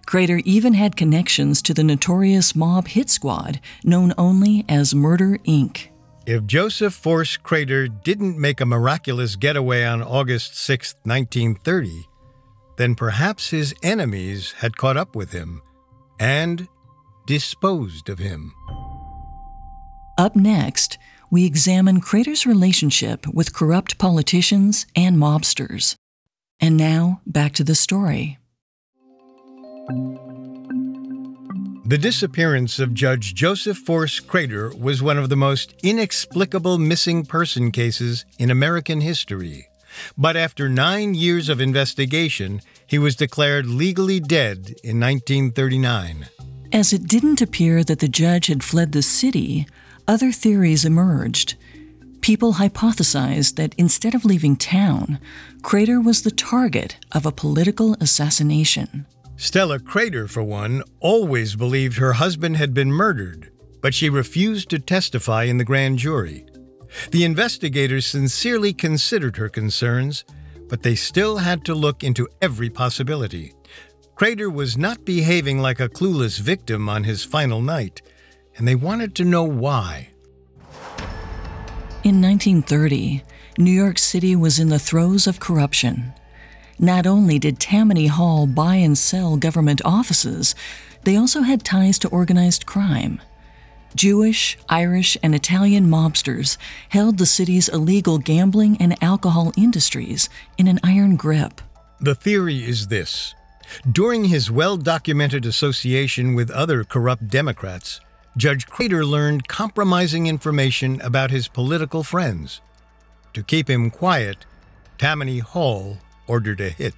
Crater 0.06 0.41
even 0.46 0.74
had 0.74 0.96
connections 0.96 1.62
to 1.62 1.74
the 1.74 1.84
notorious 1.84 2.56
mob 2.56 2.88
hit 2.88 3.10
squad 3.10 3.60
known 3.84 4.13
only 4.17 4.65
as 4.69 4.96
Murder 4.96 5.38
Inc. 5.46 5.88
If 6.26 6.46
Joseph 6.46 6.93
Force 6.93 7.36
Crater 7.36 7.89
didn't 7.89 8.38
make 8.38 8.62
a 8.62 8.65
miraculous 8.65 9.36
getaway 9.36 9.84
on 9.84 10.02
August 10.02 10.56
6, 10.56 10.96
1930, 11.04 12.08
then 12.77 12.95
perhaps 12.95 13.49
his 13.49 13.73
enemies 13.83 14.53
had 14.57 14.77
caught 14.77 14.97
up 14.97 15.15
with 15.15 15.31
him 15.31 15.62
and 16.19 16.67
disposed 17.25 18.09
of 18.09 18.19
him. 18.19 18.53
Up 20.17 20.36
next, 20.36 20.97
we 21.31 21.45
examine 21.45 21.99
Crater's 21.99 22.45
relationship 22.45 23.27
with 23.27 23.53
corrupt 23.53 23.97
politicians 23.97 24.86
and 24.95 25.17
mobsters. 25.17 25.95
And 26.59 26.77
now, 26.77 27.21
back 27.25 27.53
to 27.53 27.63
the 27.63 27.75
story. 27.75 28.38
The 31.86 31.97
disappearance 31.97 32.79
of 32.79 32.93
Judge 32.93 33.36
Joseph 33.36 33.77
Force 33.77 34.19
Crater 34.19 34.71
was 34.77 35.01
one 35.01 35.17
of 35.17 35.29
the 35.29 35.36
most 35.36 35.73
inexplicable 35.83 36.77
missing 36.77 37.25
person 37.25 37.71
cases 37.71 38.25
in 38.39 38.49
American 38.49 39.01
history. 39.01 39.67
But 40.17 40.36
after 40.36 40.69
nine 40.69 41.15
years 41.15 41.49
of 41.49 41.62
investigation, 41.62 42.62
he 42.88 42.99
was 42.99 43.15
declared 43.15 43.65
legally 43.65 44.19
dead 44.19 44.75
in 44.84 44.99
1939. 44.99 46.27
As 46.71 46.93
it 46.93 47.08
didn't 47.08 47.41
appear 47.41 47.84
that 47.84 47.99
the 47.99 48.08
judge 48.08 48.47
had 48.47 48.63
fled 48.63 48.91
the 48.91 49.01
city, 49.01 49.67
other 50.08 50.32
theories 50.32 50.86
emerged. 50.86 51.56
People 52.21 52.53
hypothesized 52.53 53.58
that 53.58 53.75
instead 53.77 54.15
of 54.15 54.25
leaving 54.25 54.56
town, 54.56 55.19
Crater 55.62 55.99
was 55.99 56.21
the 56.21 56.32
target 56.32 56.97
of 57.12 57.25
a 57.25 57.32
political 57.32 57.95
assassination. 57.99 59.06
Stella 59.36 59.79
Crater, 59.79 60.27
for 60.27 60.41
one, 60.41 60.84
always 60.99 61.56
believed 61.56 61.97
her 61.97 62.13
husband 62.13 62.58
had 62.58 62.73
been 62.73 62.91
murdered, 62.91 63.51
but 63.82 63.93
she 63.93 64.10
refused 64.10 64.69
to 64.69 64.79
testify 64.79 65.43
in 65.43 65.58
the 65.58 65.65
grand 65.65 65.99
jury. 65.99 66.45
The 67.12 67.23
investigators 67.23 68.06
sincerely 68.06 68.73
considered 68.73 69.38
her 69.38 69.49
concerns, 69.49 70.25
but 70.69 70.84
they 70.84 70.95
still 70.95 71.38
had 71.38 71.65
to 71.65 71.75
look 71.75 72.03
into 72.03 72.27
every 72.41 72.69
possibility. 72.69 73.53
Crater 74.15 74.49
was 74.49 74.77
not 74.77 75.06
behaving 75.06 75.60
like 75.60 75.79
a 75.79 75.89
clueless 75.89 76.39
victim 76.39 76.88
on 76.88 77.03
his 77.03 77.23
final 77.23 77.62
night, 77.62 78.01
and 78.58 78.67
they 78.67 78.75
wanted 78.75 79.15
to 79.15 79.25
know 79.25 79.43
why. 79.43 80.10
In 82.03 82.21
1930, 82.21 83.23
New 83.58 83.71
York 83.71 83.97
City 83.97 84.36
was 84.36 84.60
in 84.60 84.69
the 84.69 84.79
throes 84.79 85.25
of 85.25 85.39
corruption. 85.39 86.13
Not 86.79 87.08
only 87.08 87.39
did 87.39 87.60
Tammany 87.60 88.08
Hall 88.08 88.45
buy 88.45 88.75
and 88.75 88.97
sell 88.97 89.38
government 89.38 89.82
offices, 89.86 90.53
they 91.03 91.15
also 91.15 91.41
had 91.41 91.63
ties 91.63 91.99
to 91.99 92.10
organized 92.10 92.65
crime. 92.65 93.21
Jewish, 93.95 94.58
Irish, 94.69 95.17
and 95.23 95.36
Italian 95.36 95.88
mobsters 95.88 96.58
held 96.89 97.17
the 97.17 97.25
city's 97.25 97.69
illegal 97.69 98.17
gambling 98.17 98.77
and 98.77 99.01
alcohol 99.03 99.51
industries 99.58 100.29
in 100.58 100.67
an 100.67 100.79
iron 100.84 101.15
grip. 101.15 101.62
The 101.99 102.15
theory 102.15 102.63
is 102.63 102.88
this 102.88 103.34
during 103.91 104.25
his 104.25 104.51
well 104.51 104.77
documented 104.77 105.45
association 105.45 106.36
with 106.36 106.51
other 106.51 106.84
corrupt 106.84 107.27
Democrats, 107.27 107.99
Judge 108.36 108.67
Crater 108.67 109.06
learned 109.06 109.47
compromising 109.47 110.27
information 110.27 110.99
about 111.01 111.32
his 111.32 111.47
political 111.47 112.03
friends. 112.03 112.62
To 113.34 113.43
keep 113.43 113.69
him 113.69 113.89
quiet, 113.89 114.45
Tammany 114.97 115.39
Hall 115.39 115.97
ordered 116.27 116.62
a 116.62 116.69
hit. 116.69 116.95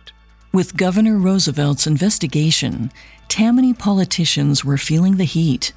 With 0.53 0.77
Governor 0.77 1.17
Roosevelt's 1.17 1.87
investigation, 1.87 2.91
Tammany 3.27 3.73
politicians 3.73 4.63
were 4.63 4.77
feeling 4.77 5.17
the 5.17 5.25
heat. 5.25 5.73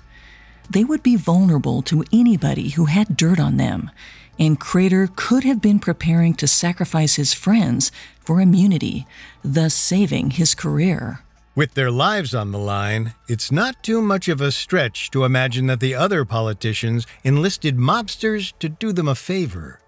They 0.70 0.84
would 0.84 1.02
be 1.02 1.16
vulnerable 1.16 1.82
to 1.82 2.04
anybody 2.12 2.70
who 2.70 2.84
had 2.86 3.16
dirt 3.16 3.40
on 3.40 3.56
them, 3.56 3.90
and 4.38 4.60
Crater 4.60 5.08
could 5.16 5.44
have 5.44 5.60
been 5.60 5.78
preparing 5.78 6.34
to 6.34 6.46
sacrifice 6.46 7.16
his 7.16 7.32
friends 7.34 7.90
for 8.20 8.40
immunity, 8.40 9.06
thus 9.42 9.74
saving 9.74 10.32
his 10.32 10.54
career. 10.54 11.20
With 11.54 11.74
their 11.74 11.90
lives 11.90 12.34
on 12.34 12.52
the 12.52 12.58
line, 12.58 13.14
it's 13.26 13.50
not 13.50 13.82
too 13.82 14.00
much 14.00 14.28
of 14.28 14.40
a 14.40 14.52
stretch 14.52 15.10
to 15.10 15.24
imagine 15.24 15.66
that 15.66 15.80
the 15.80 15.94
other 15.94 16.24
politicians 16.24 17.06
enlisted 17.24 17.76
mobsters 17.76 18.52
to 18.60 18.68
do 18.68 18.92
them 18.92 19.08
a 19.08 19.16
favor 19.16 19.80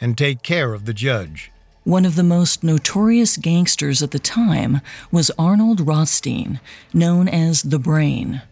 and 0.00 0.16
take 0.16 0.42
care 0.42 0.72
of 0.72 0.86
the 0.86 0.94
judge. 0.94 1.52
One 1.84 2.06
of 2.06 2.14
the 2.14 2.22
most 2.22 2.62
notorious 2.62 3.36
gangsters 3.36 4.02
at 4.02 4.12
the 4.12 4.18
time 4.18 4.80
was 5.10 5.30
Arnold 5.38 5.86
Rothstein, 5.86 6.60
known 6.94 7.28
as 7.28 7.62
the 7.62 7.78
Brain. 7.78 8.42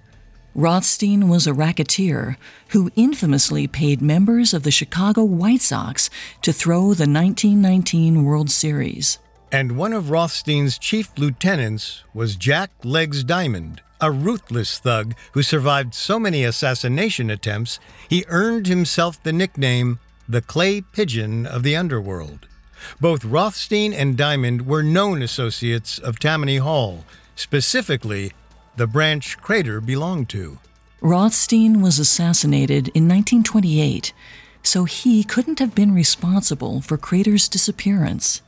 Rothstein 0.59 1.29
was 1.29 1.47
a 1.47 1.55
racketeer 1.55 2.37
who 2.71 2.91
infamously 2.97 3.69
paid 3.69 4.03
members 4.03 4.53
of 4.53 4.65
the 4.65 4.73
Chicago 4.73 5.23
White 5.23 5.61
Sox 5.61 6.11
to 6.43 6.53
throw 6.53 6.95
the 6.95 7.07
1919 7.07 8.25
World 8.25 8.51
Series. 8.51 9.21
And 9.53 9.77
one 9.77 9.93
of 9.93 10.11
Rothstein's 10.11 10.77
chief 10.77 11.17
lieutenants 11.17 12.03
was 12.13 12.35
Jack 12.35 12.73
Legs 12.83 13.23
Diamond, 13.23 13.83
a 14.01 14.11
ruthless 14.11 14.81
thug 14.81 15.15
who 15.31 15.45
survived 15.45 15.95
so 15.95 16.19
many 16.19 16.43
assassination 16.43 17.31
attempts 17.31 17.79
he 18.09 18.25
earned 18.27 18.67
himself 18.67 19.23
the 19.23 19.33
nickname 19.33 20.01
the 20.29 20.43
Clay 20.43 20.81
Pigeon 20.81 21.47
of 21.47 21.63
the 21.63 21.77
Underworld. 21.77 22.49
Both 23.01 23.25
Rothstein 23.25 23.93
and 23.93 24.17
Diamond 24.17 24.67
were 24.67 24.83
known 24.83 25.23
associates 25.23 26.01
of 26.01 26.19
Tammany 26.19 26.57
Hall, 26.57 27.05
specifically 27.37 28.33
the 28.79 28.87
branch 28.87 29.37
Crater 29.39 29.81
belonged 29.81 30.29
to. 30.31 30.59
Rothstein 31.01 31.83
was 31.83 31.99
assassinated 31.99 32.89
in 32.89 33.09
1928, 33.09 34.13
so 34.63 34.85
he 34.85 35.25
couldn't 35.25 35.59
have 35.59 35.75
been 35.75 35.93
responsible 35.93 36.81
for 36.81 36.97
Crater's 36.97 37.49
disappearance. 37.49 38.41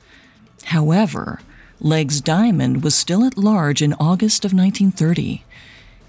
However, 0.67 1.41
Legs 1.81 2.21
Diamond 2.21 2.85
was 2.85 2.95
still 2.95 3.25
at 3.25 3.37
large 3.37 3.83
in 3.83 3.93
August 3.95 4.45
of 4.45 4.53
1930. 4.53 5.45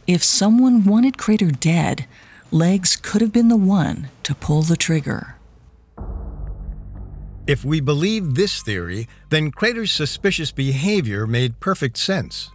If 0.05 0.23
someone 0.23 0.85
wanted 0.85 1.17
Crater 1.17 1.49
dead, 1.49 2.05
Legs 2.51 2.95
could 2.95 3.21
have 3.21 3.33
been 3.33 3.47
the 3.47 3.55
one 3.55 4.09
to 4.21 4.35
pull 4.35 4.61
the 4.61 4.77
trigger. 4.77 5.35
If 7.47 7.65
we 7.65 7.79
believe 7.79 8.35
this 8.35 8.61
theory, 8.61 9.07
then 9.29 9.49
Crater's 9.49 9.91
suspicious 9.91 10.51
behavior 10.51 11.25
made 11.25 11.59
perfect 11.59 11.97
sense. 11.97 12.51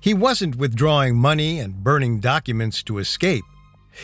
He 0.00 0.14
wasn't 0.14 0.56
withdrawing 0.56 1.16
money 1.16 1.58
and 1.58 1.82
burning 1.82 2.20
documents 2.20 2.82
to 2.84 2.98
escape. 2.98 3.44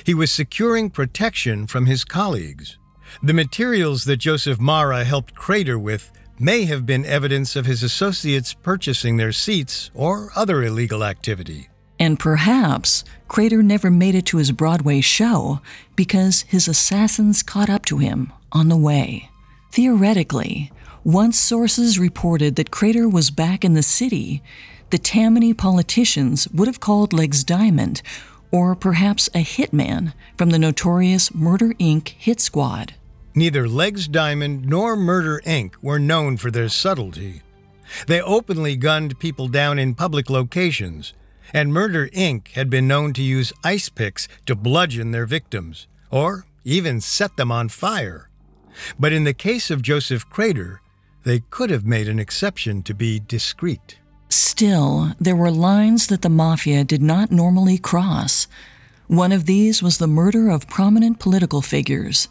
He 0.05 0.15
was 0.15 0.31
securing 0.31 0.91
protection 0.91 1.67
from 1.67 1.87
his 1.87 2.05
colleagues. 2.05 2.79
The 3.23 3.33
materials 3.33 4.05
that 4.05 4.17
Joseph 4.17 4.61
Mara 4.61 5.05
helped 5.05 5.35
Crater 5.35 5.79
with 5.79 6.11
may 6.39 6.65
have 6.65 6.85
been 6.85 7.05
evidence 7.05 7.55
of 7.55 7.67
his 7.67 7.83
associates 7.83 8.55
purchasing 8.55 9.17
their 9.17 9.33
seats 9.33 9.91
or 9.95 10.31
other 10.35 10.63
illegal 10.65 11.05
activity. 11.05 11.69
And 11.99 12.19
perhaps 12.19 13.05
Crater 13.29 13.63
never 13.63 13.91
made 13.91 14.17
it 14.17 14.27
to 14.27 14.39
his 14.39 14.51
Broadway 14.51 15.01
show 15.01 15.61
because 15.95 16.43
his 16.43 16.67
assassins 16.67 17.43
caught 17.43 17.71
up 17.71 17.85
to 17.87 17.99
him 17.99 18.33
on 18.51 18.69
the 18.69 18.77
way. 18.77 19.31
Theoretically, 19.71 20.73
once 21.05 21.39
sources 21.39 21.99
reported 21.99 22.57
that 22.57 22.71
Crater 22.71 23.09
was 23.09 23.31
back 23.31 23.65
in 23.65 23.75
the 23.75 23.83
city, 23.83 24.43
the 24.95 24.99
Tammany 24.99 25.53
politicians 25.53 26.47
would 26.55 26.69
have 26.69 26.79
called 26.79 27.13
Legs 27.13 27.43
Diamond, 27.43 28.01
or 28.53 28.77
perhaps 28.77 29.27
a 29.35 29.43
hitman 29.43 30.13
from 30.39 30.51
the 30.51 30.59
notorious 30.61 31.35
Murder 31.35 31.71
Inc. 31.81 32.11
hit 32.11 32.39
squad. 32.39 32.95
Neither 33.35 33.69
Legs 33.69 34.07
Diamond 34.07 34.67
nor 34.67 34.95
Murder 34.95 35.43
Inc. 35.45 35.75
were 35.83 35.99
known 35.99 36.37
for 36.37 36.53
their 36.53 36.69
subtlety. 36.69 37.43
They 38.07 38.23
openly 38.23 38.77
gunned 38.77 39.19
people 39.19 39.49
down 39.49 39.81
in 39.81 39.97
public 39.97 40.31
locations, 40.31 41.13
and 41.53 41.73
Murder 41.73 42.07
Inc. 42.11 42.47
had 42.53 42.71
been 42.71 42.87
known 42.87 43.13
to 43.15 43.23
use 43.23 43.53
ice 43.65 43.89
picks 43.89 44.29
to 44.47 44.55
bludgeon 44.55 45.11
their 45.11 45.27
victims, 45.27 45.89
or 46.13 46.47
even 46.63 47.01
set 47.01 47.37
them 47.37 47.51
on 47.51 47.69
fire. 47.69 48.31
But 48.97 49.13
in 49.13 49.25
the 49.25 49.35
case 49.35 49.73
of 49.73 49.83
Joseph 49.83 50.31
Crater, 50.31 50.83
they 51.25 51.41
could 51.51 51.71
have 51.71 51.85
made 51.85 52.07
an 52.07 52.21
exception 52.21 52.85
to 52.85 52.95
be 52.95 53.19
discreet. 53.19 53.99
Still, 54.35 55.13
there 55.21 55.37
were 55.37 55.51
lines 55.53 56.09
that 56.09 56.23
the 56.23 56.29
Mafia 56.29 56.83
did 56.83 57.01
not 57.01 57.31
normally 57.31 57.79
cross. 57.79 58.49
One 59.07 59.31
of 59.31 59.47
these 59.47 59.81
was 59.81 59.99
the 59.99 60.09
murder 60.09 60.51
of 60.51 60.67
prominent 60.67 61.21
political 61.21 61.63
figures. 61.63 62.27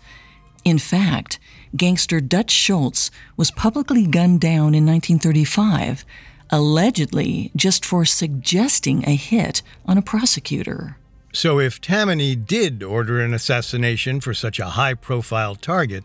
In 0.66 0.80
fact, 0.80 1.40
gangster 1.78 2.20
Dutch 2.20 2.52
Schultz 2.52 3.10
was 3.38 3.52
publicly 3.52 4.06
gunned 4.06 4.42
down 4.42 4.76
in 4.76 4.86
1935, 4.86 6.04
allegedly 6.50 7.52
just 7.56 7.86
for 7.86 8.04
suggesting 8.04 9.08
a 9.08 9.16
hit 9.16 9.62
on 9.86 9.98
a 9.98 10.02
prosecutor. 10.02 10.98
So, 11.32 11.58
if 11.58 11.80
Tammany 11.80 12.36
did 12.36 12.84
order 12.84 13.22
an 13.22 13.34
assassination 13.34 14.20
for 14.20 14.34
such 14.34 14.60
a 14.60 14.72
high 14.72 14.94
profile 14.94 15.56
target, 15.56 16.04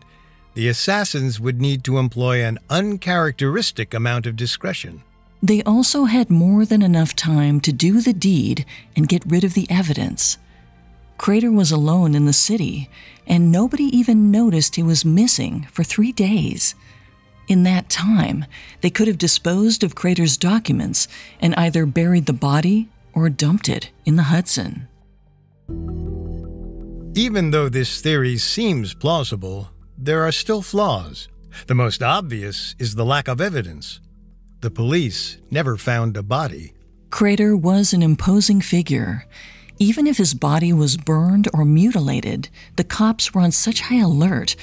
the 0.53 0.69
assassins 0.69 1.41
would 1.41 1.59
need 1.59 1.83
to 1.83 1.97
employ 1.97 2.41
an 2.41 2.57
uncharacteristic 2.69 3.93
amount 3.93 4.25
of 4.25 4.37
discretion. 4.37 5.03
They 5.41 5.63
also 5.63 6.05
had 6.05 6.29
more 6.29 6.65
than 6.65 6.81
enough 6.81 7.15
time 7.15 7.61
to 7.61 7.71
do 7.71 8.01
the 8.01 8.13
deed 8.13 8.65
and 8.95 9.07
get 9.07 9.25
rid 9.25 9.43
of 9.43 9.53
the 9.53 9.67
evidence. 9.69 10.37
Crater 11.17 11.51
was 11.51 11.71
alone 11.71 12.15
in 12.15 12.25
the 12.25 12.33
city, 12.33 12.89
and 13.27 13.51
nobody 13.51 13.85
even 13.85 14.31
noticed 14.31 14.75
he 14.75 14.83
was 14.83 15.05
missing 15.05 15.67
for 15.71 15.83
three 15.83 16.11
days. 16.11 16.75
In 17.47 17.63
that 17.63 17.89
time, 17.89 18.45
they 18.81 18.89
could 18.89 19.07
have 19.07 19.17
disposed 19.17 19.83
of 19.83 19.95
Crater's 19.95 20.37
documents 20.37 21.07
and 21.41 21.55
either 21.55 21.85
buried 21.85 22.25
the 22.25 22.33
body 22.33 22.89
or 23.13 23.29
dumped 23.29 23.67
it 23.67 23.89
in 24.05 24.15
the 24.17 24.23
Hudson. 24.23 24.87
Even 27.15 27.51
though 27.51 27.69
this 27.69 28.01
theory 28.01 28.37
seems 28.37 28.93
plausible, 28.93 29.71
there 29.97 30.25
are 30.25 30.31
still 30.31 30.61
flaws. 30.61 31.27
The 31.67 31.75
most 31.75 32.01
obvious 32.03 32.75
is 32.77 32.95
the 32.95 33.03
lack 33.03 33.27
of 33.27 33.41
evidence. 33.41 33.99
The 34.61 34.71
police 34.71 35.37
never 35.49 35.77
found 35.77 36.17
a 36.17 36.23
body. 36.23 36.73
Crater 37.09 37.55
was 37.55 37.93
an 37.93 38.03
imposing 38.03 38.61
figure. 38.61 39.25
Even 39.79 40.05
if 40.05 40.17
his 40.17 40.33
body 40.33 40.73
was 40.73 40.97
burned 40.97 41.47
or 41.53 41.63
mutilated, 41.65 42.49
the 42.75 42.83
cops 42.83 43.33
were 43.33 43.41
on 43.41 43.51
such 43.51 43.81
high 43.81 44.01
alert 44.01 44.55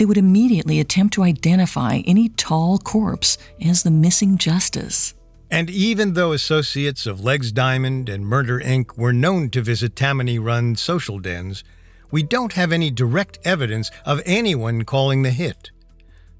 they 0.00 0.06
would 0.06 0.16
immediately 0.16 0.80
attempt 0.80 1.12
to 1.12 1.22
identify 1.22 2.00
any 2.06 2.30
tall 2.30 2.78
corpse 2.78 3.36
as 3.62 3.82
the 3.82 3.90
missing 3.90 4.38
justice. 4.38 5.12
And 5.50 5.68
even 5.68 6.14
though 6.14 6.32
associates 6.32 7.06
of 7.06 7.22
Legs 7.22 7.52
Diamond 7.52 8.08
and 8.08 8.24
Murder 8.24 8.58
Inc. 8.60 8.96
were 8.96 9.12
known 9.12 9.50
to 9.50 9.60
visit 9.60 9.94
Tammany 9.94 10.38
run 10.38 10.74
social 10.74 11.18
dens, 11.18 11.62
we 12.10 12.22
don't 12.22 12.54
have 12.54 12.72
any 12.72 12.90
direct 12.90 13.38
evidence 13.44 13.90
of 14.06 14.22
anyone 14.24 14.86
calling 14.86 15.20
the 15.20 15.32
hit. 15.32 15.70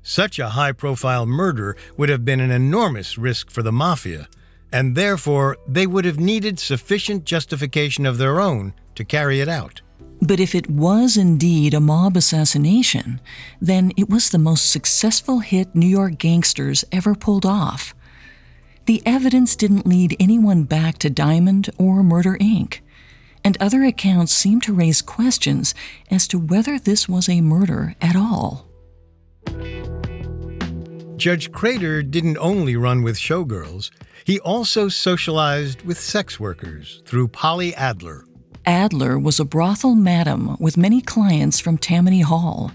Such 0.02 0.38
a 0.38 0.50
high 0.50 0.72
profile 0.72 1.26
murder 1.26 1.76
would 1.96 2.08
have 2.08 2.24
been 2.24 2.40
an 2.40 2.50
enormous 2.50 3.18
risk 3.18 3.50
for 3.50 3.62
the 3.62 3.72
Mafia, 3.72 4.28
and 4.72 4.96
therefore 4.96 5.58
they 5.68 5.86
would 5.86 6.04
have 6.04 6.18
needed 6.18 6.58
sufficient 6.58 7.24
justification 7.24 8.06
of 8.06 8.18
their 8.18 8.40
own 8.40 8.72
to 8.94 9.04
carry 9.04 9.40
it 9.40 9.48
out. 9.48 9.82
But 10.22 10.40
if 10.40 10.54
it 10.54 10.70
was 10.70 11.16
indeed 11.16 11.74
a 11.74 11.80
mob 11.80 12.16
assassination, 12.16 13.20
then 13.60 13.92
it 13.96 14.08
was 14.10 14.30
the 14.30 14.38
most 14.38 14.70
successful 14.70 15.40
hit 15.40 15.74
New 15.74 15.86
York 15.86 16.18
gangsters 16.18 16.84
ever 16.92 17.14
pulled 17.14 17.46
off. 17.46 17.94
The 18.86 19.02
evidence 19.06 19.56
didn't 19.56 19.86
lead 19.86 20.16
anyone 20.18 20.64
back 20.64 20.98
to 20.98 21.10
Diamond 21.10 21.70
or 21.78 22.02
Murder 22.02 22.36
Inc., 22.40 22.80
and 23.42 23.56
other 23.58 23.84
accounts 23.84 24.34
seem 24.34 24.60
to 24.62 24.74
raise 24.74 25.00
questions 25.00 25.74
as 26.10 26.28
to 26.28 26.38
whether 26.38 26.78
this 26.78 27.08
was 27.08 27.28
a 27.28 27.40
murder 27.40 27.94
at 28.02 28.14
all. 28.14 28.69
Judge 31.16 31.52
Crater 31.52 32.02
didn't 32.02 32.38
only 32.38 32.76
run 32.76 33.02
with 33.02 33.16
showgirls, 33.16 33.90
he 34.24 34.40
also 34.40 34.88
socialized 34.88 35.82
with 35.82 36.00
sex 36.00 36.40
workers 36.40 37.02
through 37.04 37.28
Polly 37.28 37.74
Adler. 37.74 38.24
Adler 38.64 39.18
was 39.18 39.38
a 39.38 39.44
brothel 39.44 39.94
madam 39.94 40.56
with 40.58 40.76
many 40.76 41.00
clients 41.00 41.60
from 41.60 41.76
Tammany 41.76 42.22
Hall. 42.22 42.72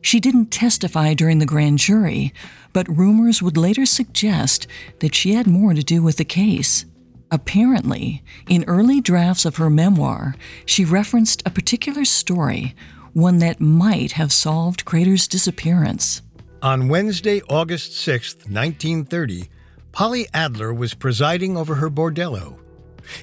She 0.00 0.20
didn't 0.20 0.46
testify 0.50 1.14
during 1.14 1.38
the 1.38 1.46
grand 1.46 1.78
jury, 1.78 2.32
but 2.72 2.88
rumors 2.88 3.42
would 3.42 3.56
later 3.56 3.84
suggest 3.84 4.66
that 5.00 5.14
she 5.14 5.34
had 5.34 5.46
more 5.46 5.74
to 5.74 5.82
do 5.82 6.02
with 6.02 6.16
the 6.16 6.24
case. 6.24 6.84
Apparently, 7.30 8.22
in 8.48 8.64
early 8.64 9.00
drafts 9.00 9.44
of 9.44 9.56
her 9.56 9.70
memoir, 9.70 10.34
she 10.66 10.84
referenced 10.84 11.42
a 11.46 11.50
particular 11.50 12.04
story, 12.04 12.74
one 13.12 13.38
that 13.38 13.60
might 13.60 14.12
have 14.12 14.32
solved 14.32 14.84
Crater's 14.84 15.28
disappearance. 15.28 16.22
On 16.62 16.88
Wednesday, 16.88 17.42
August 17.48 17.96
6, 17.98 18.34
1930, 18.36 19.48
Polly 19.90 20.26
Adler 20.32 20.72
was 20.72 20.94
presiding 20.94 21.56
over 21.56 21.74
her 21.76 21.90
bordello. 21.90 22.58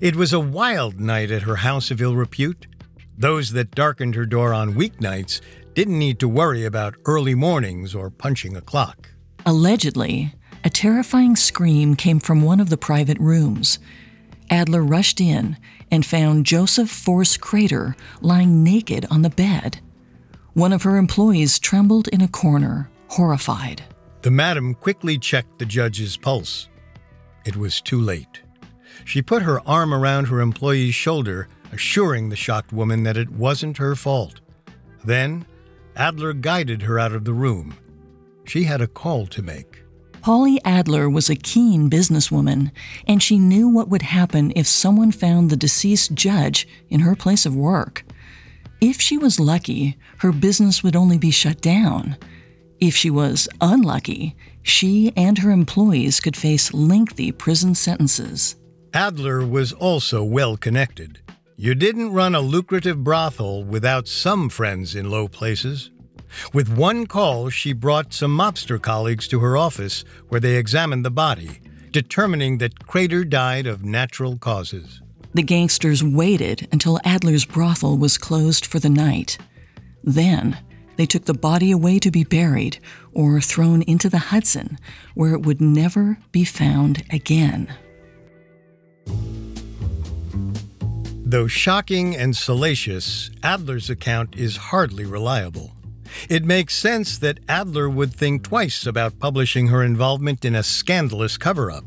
It 0.02 0.15
was 0.15 0.34
a 0.34 0.39
wild 0.39 0.99
night 0.99 1.32
at 1.32 1.43
her 1.43 1.58
house 1.58 1.89
of 1.89 2.02
ill 2.02 2.15
repute. 2.15 2.67
Those 3.17 3.52
that 3.54 3.71
darkened 3.71 4.15
her 4.15 4.25
door 4.25 4.54
on 4.54 4.75
weeknights 4.75 5.41
didn't 5.73 5.97
need 5.97 6.19
to 6.19 6.28
worry 6.28 6.65
about 6.65 6.95
early 7.06 7.36
mornings 7.36 7.95
or 7.95 8.10
punching 8.10 8.56
a 8.56 8.62
clock. 8.62 9.10
Allegedly, 9.45 10.34
a 10.63 10.69
terrifying 10.69 11.36
scream 11.36 11.95
came 11.95 12.19
from 12.19 12.41
one 12.41 12.60
of 12.60 12.69
the 12.69 12.78
private 12.78 13.17
rooms. 13.19 13.80
Adler 14.49 14.84
rushed 14.84 15.21
in 15.21 15.58
and 15.91 16.06
found 16.06 16.45
Joseph 16.45 16.89
Force 16.89 17.38
Crater 17.38 17.95
lying 18.21 18.63
naked 18.63 19.06
on 19.10 19.21
the 19.21 19.30
bed. 19.30 19.80
One 20.54 20.73
of 20.73 20.84
her 20.84 20.97
employees 20.97 21.60
trembled 21.60 22.08
in 22.10 22.21
a 22.21 22.28
corner, 22.28 22.89
horrified. 23.08 23.84
The 24.21 24.32
madam 24.32 24.73
quickly 24.73 25.17
checked 25.17 25.60
the 25.60 25.65
judge's 25.65 26.17
pulse. 26.17 26.67
It 27.45 27.56
was 27.56 27.82
too 27.82 28.02
late. 28.02 28.41
She 29.06 29.21
put 29.21 29.43
her 29.43 29.65
arm 29.67 29.93
around 29.93 30.25
her 30.25 30.41
employee's 30.41 30.95
shoulder, 30.95 31.47
assuring 31.71 32.30
the 32.30 32.36
shocked 32.36 32.73
woman 32.73 33.04
that 33.04 33.17
it 33.17 33.30
wasn't 33.30 33.78
her 33.78 33.95
fault. 33.95 34.41
Then, 35.06 35.45
Adler 35.95 36.34
guided 36.34 36.82
her 36.84 36.99
out 36.99 37.13
of 37.13 37.25
the 37.25 37.34
room. 37.34 37.75
She 38.45 38.63
had 38.63 38.82
a 38.82 38.88
call 38.88 39.25
to 39.28 39.41
make. 39.41 39.79
Polly 40.22 40.60
Adler 40.66 41.10
was 41.10 41.30
a 41.30 41.36
keen 41.36 41.90
businesswoman, 41.90 42.72
and 43.08 43.24
she 43.24 43.40
knew 43.40 43.70
what 43.70 43.90
would 43.90 44.02
happen 44.02 44.52
if 44.56 44.68
someone 44.68 45.12
found 45.12 45.50
the 45.50 45.56
deceased 45.56 46.14
judge 46.14 46.68
in 46.90 47.02
her 47.02 47.16
place 47.16 47.46
of 47.46 47.56
work. 47.56 48.04
If 48.82 49.02
she 49.02 49.18
was 49.18 49.40
lucky, 49.40 49.98
her 50.18 50.32
business 50.32 50.84
would 50.84 50.96
only 50.96 51.18
be 51.18 51.32
shut 51.32 51.62
down. 51.62 52.18
If 52.80 52.96
she 52.96 53.10
was 53.10 53.48
unlucky, 53.60 54.36
she 54.62 55.12
and 55.16 55.38
her 55.40 55.52
employees 55.52 56.20
could 56.20 56.38
face 56.38 56.74
lengthy 56.74 57.32
prison 57.32 57.76
sentences. 57.76 58.56
Adler 58.94 59.46
was 59.46 59.74
also 59.74 60.24
well 60.24 60.58
connected. 60.58 61.20
You 61.56 61.76
didn't 61.76 62.14
run 62.14 62.36
a 62.36 62.40
lucrative 62.40 63.04
brothel 63.04 63.64
without 63.64 64.08
some 64.08 64.48
friends 64.50 64.96
in 64.96 65.12
low 65.12 65.28
places. 65.28 65.92
With 66.54 66.70
one 66.70 67.06
call, 67.06 67.50
she 67.50 67.74
brought 67.74 68.13
some 68.13 68.36
mobster 68.38 68.82
colleagues 68.82 69.28
to 69.30 69.39
her 69.39 69.58
office 69.58 70.04
where 70.28 70.39
they 70.39 70.56
examined 70.56 71.06
the 71.06 71.12
body, 71.12 71.60
determining 71.92 72.58
that 72.60 72.88
Crater 72.88 73.24
died 73.24 73.68
of 73.68 73.84
natural 73.84 74.38
causes. 74.38 75.02
The 75.34 75.44
gangsters 75.44 76.04
waited 76.04 76.68
until 76.72 77.00
Adler's 77.04 77.46
brothel 77.46 77.98
was 77.98 78.18
closed 78.18 78.65
for 78.65 78.80
the 78.80 78.89
night. 78.89 79.38
Then, 80.04 80.58
they 80.98 81.06
took 81.06 81.26
the 81.26 81.34
body 81.34 81.72
away 81.72 82.00
to 82.00 82.12
be 82.12 82.24
buried 82.24 82.80
or 83.13 83.39
thrown 83.39 83.84
into 83.84 84.10
the 84.10 84.18
Hudson, 84.18 84.78
where 85.13 85.34
it 85.34 85.46
would 85.46 85.62
never 85.62 86.18
be 86.32 86.44
found 86.44 87.04
again. 87.10 87.74
Though 91.26 91.48
shocking 91.48 92.15
and 92.15 92.36
salacious, 92.36 93.30
Adler's 93.44 93.89
account 93.89 94.36
is 94.36 94.58
hardly 94.58 95.06
reliable. 95.06 95.76
It 96.30 96.45
makes 96.45 96.76
sense 96.76 97.17
that 97.19 97.39
Adler 97.48 97.89
would 97.89 98.13
think 98.13 98.43
twice 98.43 98.86
about 98.86 99.19
publishing 99.19 99.67
her 99.67 99.84
involvement 99.84 100.45
in 100.45 100.56
a 100.56 100.63
scandalous 100.63 101.38
cover 101.38 101.72
up. 101.72 101.86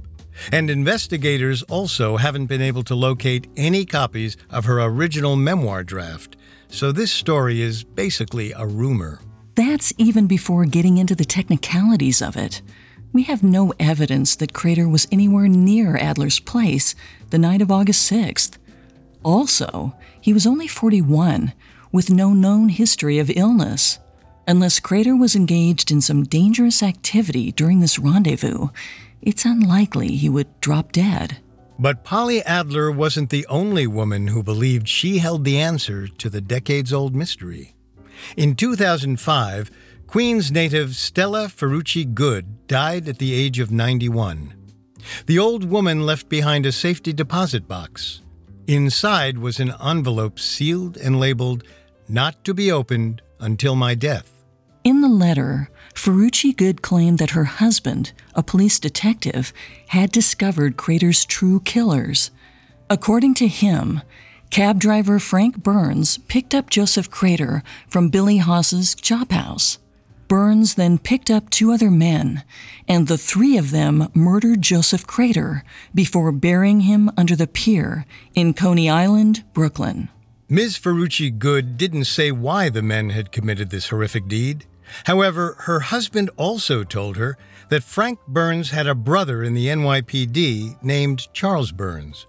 And 0.50 0.70
investigators 0.70 1.62
also 1.64 2.16
haven't 2.16 2.46
been 2.46 2.62
able 2.62 2.82
to 2.84 2.94
locate 2.94 3.48
any 3.56 3.84
copies 3.84 4.36
of 4.50 4.64
her 4.64 4.80
original 4.80 5.36
memoir 5.36 5.84
draft, 5.84 6.36
so 6.68 6.90
this 6.90 7.12
story 7.12 7.60
is 7.60 7.84
basically 7.84 8.52
a 8.52 8.66
rumor. 8.66 9.20
That's 9.54 9.92
even 9.98 10.26
before 10.26 10.64
getting 10.64 10.96
into 10.96 11.14
the 11.14 11.26
technicalities 11.26 12.22
of 12.22 12.36
it. 12.36 12.62
We 13.12 13.24
have 13.24 13.42
no 13.42 13.74
evidence 13.78 14.34
that 14.36 14.54
Crater 14.54 14.88
was 14.88 15.06
anywhere 15.12 15.48
near 15.48 15.98
Adler's 15.98 16.40
place 16.40 16.94
the 17.28 17.38
night 17.38 17.60
of 17.60 17.70
August 17.70 18.10
6th. 18.10 18.56
Also, 19.22 19.94
he 20.18 20.32
was 20.32 20.46
only 20.46 20.66
41, 20.66 21.52
with 21.92 22.08
no 22.08 22.32
known 22.32 22.70
history 22.70 23.18
of 23.18 23.30
illness. 23.36 23.98
Unless 24.46 24.80
Crater 24.80 25.14
was 25.14 25.36
engaged 25.36 25.90
in 25.90 26.00
some 26.00 26.24
dangerous 26.24 26.82
activity 26.82 27.52
during 27.52 27.80
this 27.80 27.98
rendezvous, 27.98 28.68
it's 29.20 29.44
unlikely 29.44 30.16
he 30.16 30.28
would 30.28 30.60
drop 30.60 30.90
dead. 30.90 31.38
But 31.78 32.04
Polly 32.04 32.42
Adler 32.42 32.90
wasn't 32.90 33.30
the 33.30 33.46
only 33.46 33.86
woman 33.86 34.28
who 34.28 34.42
believed 34.42 34.88
she 34.88 35.18
held 35.18 35.44
the 35.44 35.58
answer 35.58 36.08
to 36.08 36.28
the 36.28 36.40
decades 36.40 36.92
old 36.92 37.14
mystery. 37.14 37.74
In 38.36 38.54
2005, 38.56 39.70
Queens 40.06 40.52
native 40.52 40.94
Stella 40.96 41.46
Ferrucci 41.46 42.04
Good 42.12 42.66
died 42.66 43.08
at 43.08 43.18
the 43.18 43.32
age 43.32 43.58
of 43.58 43.70
91. 43.70 44.54
The 45.26 45.38
old 45.38 45.64
woman 45.64 46.04
left 46.04 46.28
behind 46.28 46.66
a 46.66 46.72
safety 46.72 47.12
deposit 47.12 47.66
box. 47.66 48.22
Inside 48.66 49.38
was 49.38 49.58
an 49.58 49.74
envelope 49.82 50.38
sealed 50.38 50.96
and 50.96 51.18
labeled, 51.18 51.64
Not 52.08 52.44
to 52.44 52.54
be 52.54 52.70
opened 52.70 53.22
until 53.42 53.76
my 53.76 53.94
death. 53.94 54.32
In 54.84 55.02
the 55.02 55.08
letter, 55.08 55.68
Ferrucci 55.94 56.56
Good 56.56 56.80
claimed 56.80 57.18
that 57.18 57.30
her 57.30 57.44
husband, 57.44 58.12
a 58.34 58.42
police 58.42 58.80
detective, 58.80 59.52
had 59.88 60.10
discovered 60.10 60.76
Crater's 60.76 61.24
true 61.24 61.60
killers. 61.60 62.30
According 62.88 63.34
to 63.34 63.48
him, 63.48 64.00
cab 64.50 64.80
driver 64.80 65.18
Frank 65.18 65.62
Burns 65.62 66.18
picked 66.18 66.54
up 66.54 66.70
Joseph 66.70 67.10
Crater 67.10 67.62
from 67.88 68.08
Billy 68.08 68.38
Haas's 68.38 68.94
chop 68.94 69.32
house. 69.32 69.78
Burns 70.28 70.76
then 70.76 70.98
picked 70.98 71.30
up 71.30 71.50
two 71.50 71.72
other 71.72 71.90
men, 71.90 72.42
and 72.88 73.06
the 73.06 73.18
three 73.18 73.58
of 73.58 73.70
them 73.70 74.08
murdered 74.14 74.62
Joseph 74.62 75.06
Crater 75.06 75.62
before 75.94 76.32
burying 76.32 76.80
him 76.80 77.10
under 77.18 77.36
the 77.36 77.46
pier 77.46 78.06
in 78.34 78.54
Coney 78.54 78.88
Island, 78.88 79.44
Brooklyn. 79.52 80.08
Ms. 80.52 80.76
Ferrucci 80.76 81.38
Good 81.38 81.78
didn't 81.78 82.04
say 82.04 82.30
why 82.30 82.68
the 82.68 82.82
men 82.82 83.08
had 83.08 83.32
committed 83.32 83.70
this 83.70 83.88
horrific 83.88 84.28
deed. 84.28 84.66
However, 85.04 85.56
her 85.60 85.80
husband 85.80 86.28
also 86.36 86.84
told 86.84 87.16
her 87.16 87.38
that 87.70 87.82
Frank 87.82 88.18
Burns 88.28 88.68
had 88.68 88.86
a 88.86 88.94
brother 88.94 89.42
in 89.42 89.54
the 89.54 89.68
NYPD 89.68 90.82
named 90.82 91.32
Charles 91.32 91.72
Burns. 91.72 92.26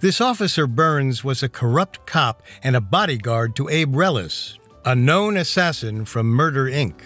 This 0.00 0.20
officer 0.20 0.66
Burns 0.66 1.22
was 1.22 1.44
a 1.44 1.48
corrupt 1.48 2.04
cop 2.04 2.42
and 2.64 2.74
a 2.74 2.80
bodyguard 2.80 3.54
to 3.54 3.68
Abe 3.68 3.94
Reles, 3.94 4.58
a 4.84 4.96
known 4.96 5.36
assassin 5.36 6.04
from 6.04 6.26
Murder 6.26 6.64
Inc. 6.64 6.96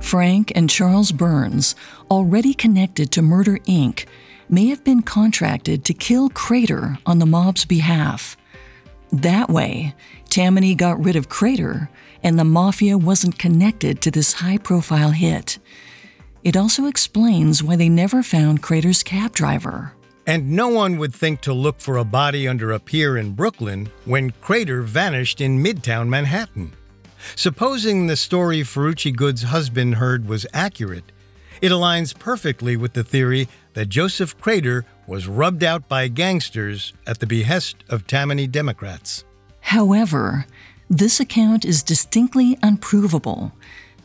Frank 0.00 0.50
and 0.54 0.70
Charles 0.70 1.12
Burns, 1.12 1.76
already 2.10 2.54
connected 2.54 3.10
to 3.10 3.20
Murder 3.20 3.58
Inc., 3.68 4.06
may 4.52 4.66
have 4.66 4.84
been 4.84 5.00
contracted 5.00 5.82
to 5.86 5.94
kill 5.94 6.28
Crater 6.28 6.98
on 7.06 7.18
the 7.18 7.26
mob's 7.26 7.64
behalf. 7.64 8.36
That 9.10 9.48
way, 9.48 9.94
Tammany 10.28 10.74
got 10.74 11.02
rid 11.02 11.16
of 11.16 11.30
Crater 11.30 11.88
and 12.22 12.38
the 12.38 12.44
mafia 12.44 12.98
wasn't 12.98 13.38
connected 13.38 14.02
to 14.02 14.10
this 14.10 14.34
high 14.34 14.58
profile 14.58 15.10
hit. 15.10 15.58
It 16.44 16.56
also 16.56 16.86
explains 16.86 17.62
why 17.62 17.76
they 17.76 17.88
never 17.88 18.22
found 18.22 18.62
Crater's 18.62 19.02
cab 19.02 19.32
driver. 19.32 19.94
And 20.26 20.52
no 20.52 20.68
one 20.68 20.98
would 20.98 21.14
think 21.14 21.40
to 21.42 21.52
look 21.52 21.80
for 21.80 21.96
a 21.96 22.04
body 22.04 22.46
under 22.46 22.72
a 22.72 22.78
pier 22.78 23.16
in 23.16 23.32
Brooklyn 23.32 23.88
when 24.04 24.32
Crater 24.42 24.82
vanished 24.82 25.40
in 25.40 25.64
Midtown 25.64 26.08
Manhattan. 26.08 26.72
Supposing 27.36 28.06
the 28.06 28.16
story 28.16 28.60
Ferrucci 28.60 29.14
Good's 29.14 29.44
husband 29.44 29.94
heard 29.94 30.28
was 30.28 30.46
accurate, 30.52 31.04
it 31.60 31.70
aligns 31.70 32.18
perfectly 32.18 32.76
with 32.76 32.92
the 32.92 33.04
theory 33.04 33.48
that 33.74 33.88
Joseph 33.88 34.38
Crater 34.40 34.84
was 35.06 35.26
rubbed 35.26 35.64
out 35.64 35.88
by 35.88 36.08
gangsters 36.08 36.92
at 37.06 37.20
the 37.20 37.26
behest 37.26 37.84
of 37.88 38.06
Tammany 38.06 38.46
Democrats. 38.46 39.24
However, 39.60 40.46
this 40.90 41.20
account 41.20 41.64
is 41.64 41.82
distinctly 41.82 42.58
unprovable. 42.62 43.52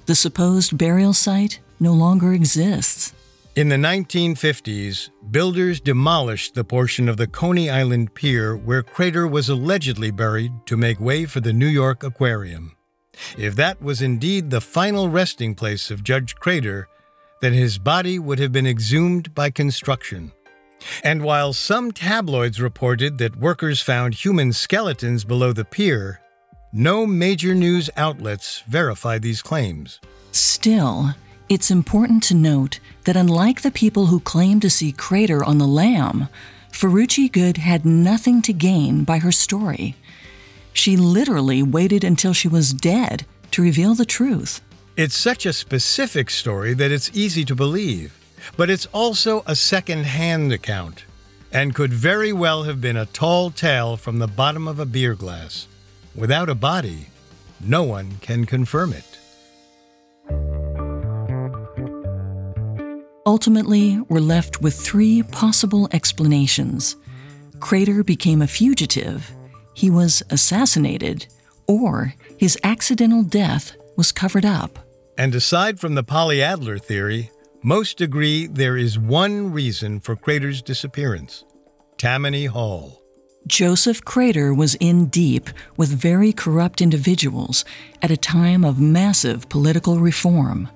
The 0.06 0.16
supposed 0.16 0.78
burial 0.78 1.14
site 1.14 1.60
no 1.80 1.94
longer 1.94 2.34
exists. 2.34 3.14
In 3.56 3.70
the 3.70 3.76
1950s, 3.76 5.10
builders 5.32 5.80
demolished 5.80 6.54
the 6.54 6.64
portion 6.64 7.10
of 7.10 7.18
the 7.18 7.26
Coney 7.26 7.70
Island 7.70 8.14
Pier 8.14 8.56
where 8.56 8.84
Crater 8.84 9.28
was 9.28 9.50
allegedly 9.50 10.12
buried 10.12 10.52
to 10.68 10.78
make 10.78 11.00
way 11.00 11.26
for 11.26 11.40
the 11.40 11.54
New 11.54 11.68
York 11.68 12.04
Aquarium. 12.04 12.78
If 13.36 13.56
that 13.56 13.82
was 13.82 14.02
indeed 14.02 14.52
the 14.52 14.62
final 14.62 15.10
resting 15.10 15.56
place 15.56 15.90
of 15.90 16.04
Judge 16.04 16.36
Crater, 16.36 16.88
then 17.42 17.54
his 17.54 17.78
body 17.78 18.20
would 18.20 18.40
have 18.40 18.52
been 18.52 18.68
exhumed 18.68 19.34
by 19.34 19.50
construction. 19.50 20.32
And 21.04 21.24
while 21.24 21.54
some 21.54 21.92
tabloids 21.92 22.62
reported 22.62 23.18
that 23.18 23.36
workers 23.36 23.82
found 23.82 24.14
human 24.14 24.54
skeletons 24.54 25.24
below 25.24 25.54
the 25.54 25.66
pier, 25.66 26.22
No 26.74 27.08
major 27.08 27.56
news 27.56 27.90
outlets 27.96 28.62
verified 28.68 29.22
these 29.22 29.42
claims. 29.42 30.00
Still, 30.32 31.16
it's 31.50 31.72
important 31.72 32.24
to 32.24 32.36
note 32.36 32.80
that 33.06 33.16
unlike 33.16 33.62
the 33.62 33.72
people 33.72 34.08
who 34.08 34.20
claim 34.20 34.60
to 34.60 34.70
see 34.70 34.92
Crater 34.92 35.44
on 35.44 35.58
the 35.58 35.68
lam, 35.68 36.28
Ferrucci 36.72 37.32
Good 37.32 37.58
had 37.58 37.86
nothing 37.86 38.42
to 38.44 38.54
gain 38.54 39.04
by 39.04 39.20
her 39.20 39.32
story. 39.32 39.96
She 40.74 40.98
literally 40.98 41.64
waited 41.64 42.04
until 42.04 42.34
she 42.34 42.48
was 42.48 42.74
dead 42.74 43.26
to 43.52 43.64
reveal 43.64 43.96
the 43.96 44.06
truth. 44.06 44.62
It's 44.98 45.16
such 45.16 45.46
a 45.46 45.54
specific 45.54 46.32
story 46.32 46.74
that 46.74 46.92
it's 46.92 47.16
easy 47.16 47.46
to 47.46 47.54
believe, 47.54 48.18
but 48.58 48.68
it's 48.68 48.88
also 48.88 49.44
a 49.46 49.56
second 49.56 50.08
hand 50.08 50.52
account 50.52 51.06
and 51.52 51.76
could 51.76 51.94
very 51.94 52.34
well 52.34 52.64
have 52.64 52.82
been 52.82 52.98
a 52.98 53.06
tall 53.06 53.52
tale 53.52 53.96
from 53.96 54.18
the 54.18 54.28
bottom 54.28 54.68
of 54.68 54.80
a 54.80 54.88
beer 54.88 55.14
glass. 55.14 55.68
Without 56.16 56.50
a 56.50 56.56
body, 56.56 57.10
no 57.62 57.84
one 57.84 58.14
can 58.22 58.46
confirm 58.46 58.92
it. 58.92 59.20
Ultimately, 63.24 64.00
we're 64.10 64.20
left 64.20 64.64
with 64.64 64.74
three 64.74 65.22
possible 65.22 65.88
explanations. 65.92 66.96
Crater 67.60 68.04
became 68.04 68.42
a 68.42 68.48
fugitive, 68.48 69.32
he 69.76 69.92
was 69.92 70.24
assassinated, 70.32 71.28
or 71.68 72.16
his 72.40 72.58
accidental 72.64 73.22
death 73.22 73.78
was 73.96 74.12
covered 74.12 74.46
up. 74.46 74.87
And 75.18 75.34
aside 75.34 75.80
from 75.80 75.96
the 75.96 76.04
Polly 76.04 76.44
Adler 76.44 76.78
theory, 76.78 77.32
most 77.64 78.02
agree 78.02 78.46
there 78.46 78.78
is 78.78 79.00
one 79.00 79.52
reason 79.52 80.00
for 80.00 80.16
Crater's 80.16 80.62
disappearance 80.62 81.44
Tammany 81.98 82.46
Hall. 82.46 83.02
Joseph 83.48 84.04
Crater 84.06 84.54
was 84.54 84.76
in 84.76 85.08
deep 85.08 85.50
with 85.76 85.90
very 85.90 86.34
corrupt 86.34 86.82
individuals 86.82 87.66
at 88.02 88.12
a 88.12 88.18
time 88.18 88.64
of 88.64 88.80
massive 88.80 89.50
political 89.50 90.00
reform. 90.00 90.70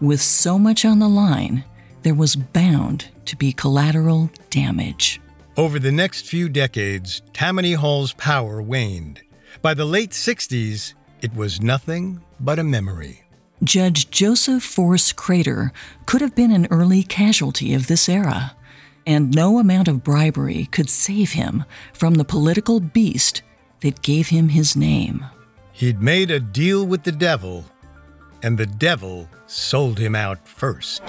With 0.00 0.20
so 0.20 0.58
much 0.58 0.84
on 0.84 0.98
the 0.98 1.08
line, 1.08 1.64
there 2.02 2.14
was 2.14 2.34
bound 2.34 3.06
to 3.26 3.36
be 3.36 3.52
collateral 3.52 4.30
damage. 4.50 5.20
Over 5.56 5.78
the 5.78 5.92
next 5.92 6.26
few 6.26 6.48
decades, 6.48 7.22
Tammany 7.32 7.74
Hall's 7.74 8.14
power 8.14 8.60
waned. 8.62 9.20
By 9.60 9.74
the 9.74 9.84
late 9.84 10.10
60s, 10.10 10.94
it 11.20 11.34
was 11.34 11.60
nothing 11.60 12.22
but 12.40 12.58
a 12.58 12.64
memory. 12.64 13.27
Judge 13.64 14.10
Joseph 14.10 14.62
Force 14.62 15.12
Crater 15.12 15.72
could 16.06 16.20
have 16.20 16.34
been 16.34 16.52
an 16.52 16.68
early 16.70 17.02
casualty 17.02 17.74
of 17.74 17.88
this 17.88 18.08
era, 18.08 18.54
and 19.04 19.34
no 19.34 19.58
amount 19.58 19.88
of 19.88 20.04
bribery 20.04 20.66
could 20.66 20.88
save 20.88 21.32
him 21.32 21.64
from 21.92 22.14
the 22.14 22.24
political 22.24 22.78
beast 22.78 23.42
that 23.80 24.02
gave 24.02 24.28
him 24.28 24.50
his 24.50 24.76
name. 24.76 25.24
He'd 25.72 26.00
made 26.00 26.30
a 26.30 26.38
deal 26.38 26.86
with 26.86 27.02
the 27.02 27.12
devil, 27.12 27.64
and 28.42 28.56
the 28.56 28.66
devil 28.66 29.28
sold 29.46 29.98
him 29.98 30.14
out 30.14 30.46
first. 30.46 31.02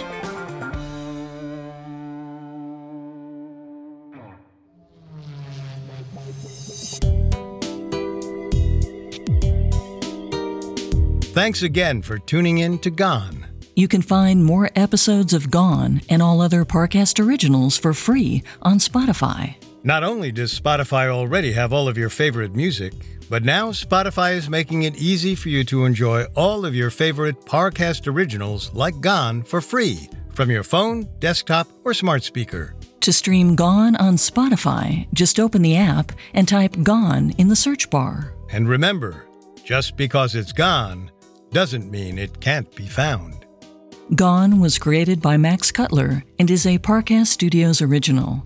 Thanks 11.31 11.61
again 11.61 12.01
for 12.01 12.17
tuning 12.17 12.57
in 12.57 12.79
to 12.79 12.89
Gone. 12.89 13.45
You 13.75 13.87
can 13.87 14.01
find 14.01 14.43
more 14.43 14.71
episodes 14.75 15.31
of 15.31 15.51
Gone 15.51 16.01
and 16.09 16.23
all 16.23 16.41
other 16.41 16.65
Parcast 16.65 17.23
originals 17.23 17.77
for 17.77 17.93
free 17.93 18.41
on 18.63 18.79
Spotify. 18.79 19.53
Not 19.83 20.03
only 20.03 20.31
does 20.31 20.59
Spotify 20.59 21.07
already 21.07 21.51
have 21.51 21.71
all 21.71 21.87
of 21.87 21.99
your 21.99 22.09
favorite 22.09 22.55
music, 22.55 22.93
but 23.29 23.43
now 23.43 23.69
Spotify 23.69 24.33
is 24.33 24.49
making 24.49 24.83
it 24.83 24.97
easy 24.97 25.35
for 25.35 25.49
you 25.49 25.63
to 25.65 25.85
enjoy 25.85 26.23
all 26.35 26.65
of 26.65 26.73
your 26.73 26.89
favorite 26.89 27.39
Parcast 27.41 28.11
originals 28.11 28.73
like 28.73 28.99
Gone 28.99 29.43
for 29.43 29.61
free 29.61 30.09
from 30.33 30.49
your 30.49 30.63
phone, 30.63 31.07
desktop, 31.19 31.67
or 31.85 31.93
smart 31.93 32.23
speaker. 32.23 32.73
To 33.01 33.13
stream 33.13 33.55
Gone 33.55 33.95
on 33.97 34.15
Spotify, 34.15 35.07
just 35.13 35.39
open 35.39 35.61
the 35.61 35.77
app 35.77 36.11
and 36.33 36.47
type 36.47 36.75
Gone 36.81 37.35
in 37.37 37.49
the 37.49 37.55
search 37.55 37.87
bar. 37.91 38.33
And 38.51 38.67
remember, 38.67 39.27
just 39.63 39.95
because 39.95 40.33
it's 40.33 40.51
gone 40.51 41.11
doesn't 41.51 41.89
mean 41.89 42.17
it 42.17 42.39
can't 42.39 42.73
be 42.75 42.87
found. 42.87 43.45
Gone 44.15 44.59
was 44.59 44.79
created 44.79 45.21
by 45.21 45.37
Max 45.37 45.71
Cutler 45.71 46.23
and 46.39 46.49
is 46.49 46.65
a 46.65 46.79
Parcast 46.79 47.27
Studios 47.27 47.81
original. 47.81 48.45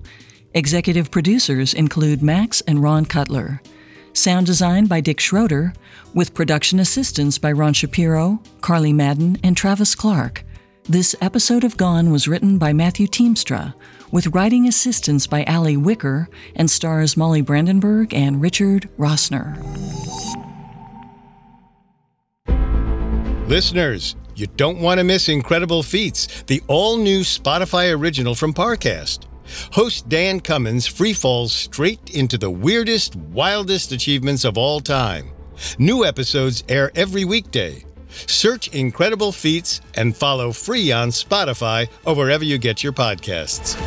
Executive 0.53 1.09
producers 1.09 1.73
include 1.73 2.21
Max 2.21 2.61
and 2.61 2.83
Ron 2.83 3.05
Cutler. 3.05 3.61
Sound 4.13 4.45
design 4.45 4.85
by 4.85 5.01
Dick 5.01 5.19
Schroeder, 5.19 5.73
with 6.13 6.33
production 6.33 6.79
assistance 6.79 7.37
by 7.37 7.51
Ron 7.51 7.73
Shapiro, 7.73 8.41
Carly 8.61 8.93
Madden, 8.93 9.39
and 9.43 9.57
Travis 9.57 9.95
Clark. 9.95 10.43
This 10.83 11.15
episode 11.21 11.63
of 11.63 11.77
Gone 11.77 12.11
was 12.11 12.27
written 12.27 12.57
by 12.57 12.73
Matthew 12.73 13.07
Teamstra, 13.07 13.73
with 14.11 14.27
writing 14.27 14.67
assistance 14.67 15.25
by 15.25 15.43
Ali 15.45 15.77
Wicker 15.77 16.29
and 16.55 16.69
stars 16.69 17.17
Molly 17.17 17.41
Brandenburg 17.41 18.13
and 18.13 18.41
Richard 18.41 18.89
Rossner. 18.97 19.57
Listeners, 23.53 24.15
you 24.35 24.47
don't 24.47 24.79
want 24.79 24.97
to 24.97 25.03
miss 25.03 25.29
Incredible 25.29 25.83
Feats, 25.83 26.41
the 26.47 26.59
all 26.65 26.97
new 26.97 27.19
Spotify 27.19 27.95
original 27.95 28.33
from 28.33 28.51
Parcast. 28.51 29.25
Host 29.71 30.09
Dan 30.09 30.39
Cummins 30.39 30.87
free 30.87 31.13
falls 31.13 31.53
straight 31.53 32.15
into 32.15 32.39
the 32.39 32.49
weirdest, 32.49 33.15
wildest 33.15 33.91
achievements 33.91 34.43
of 34.43 34.57
all 34.57 34.79
time. 34.79 35.29
New 35.77 36.03
episodes 36.03 36.63
air 36.67 36.91
every 36.95 37.25
weekday. 37.25 37.85
Search 38.25 38.69
Incredible 38.69 39.31
Feats 39.31 39.81
and 39.93 40.17
follow 40.17 40.51
free 40.51 40.91
on 40.91 41.09
Spotify 41.09 41.87
or 42.07 42.15
wherever 42.15 42.43
you 42.43 42.57
get 42.57 42.81
your 42.83 42.93
podcasts. 42.93 43.77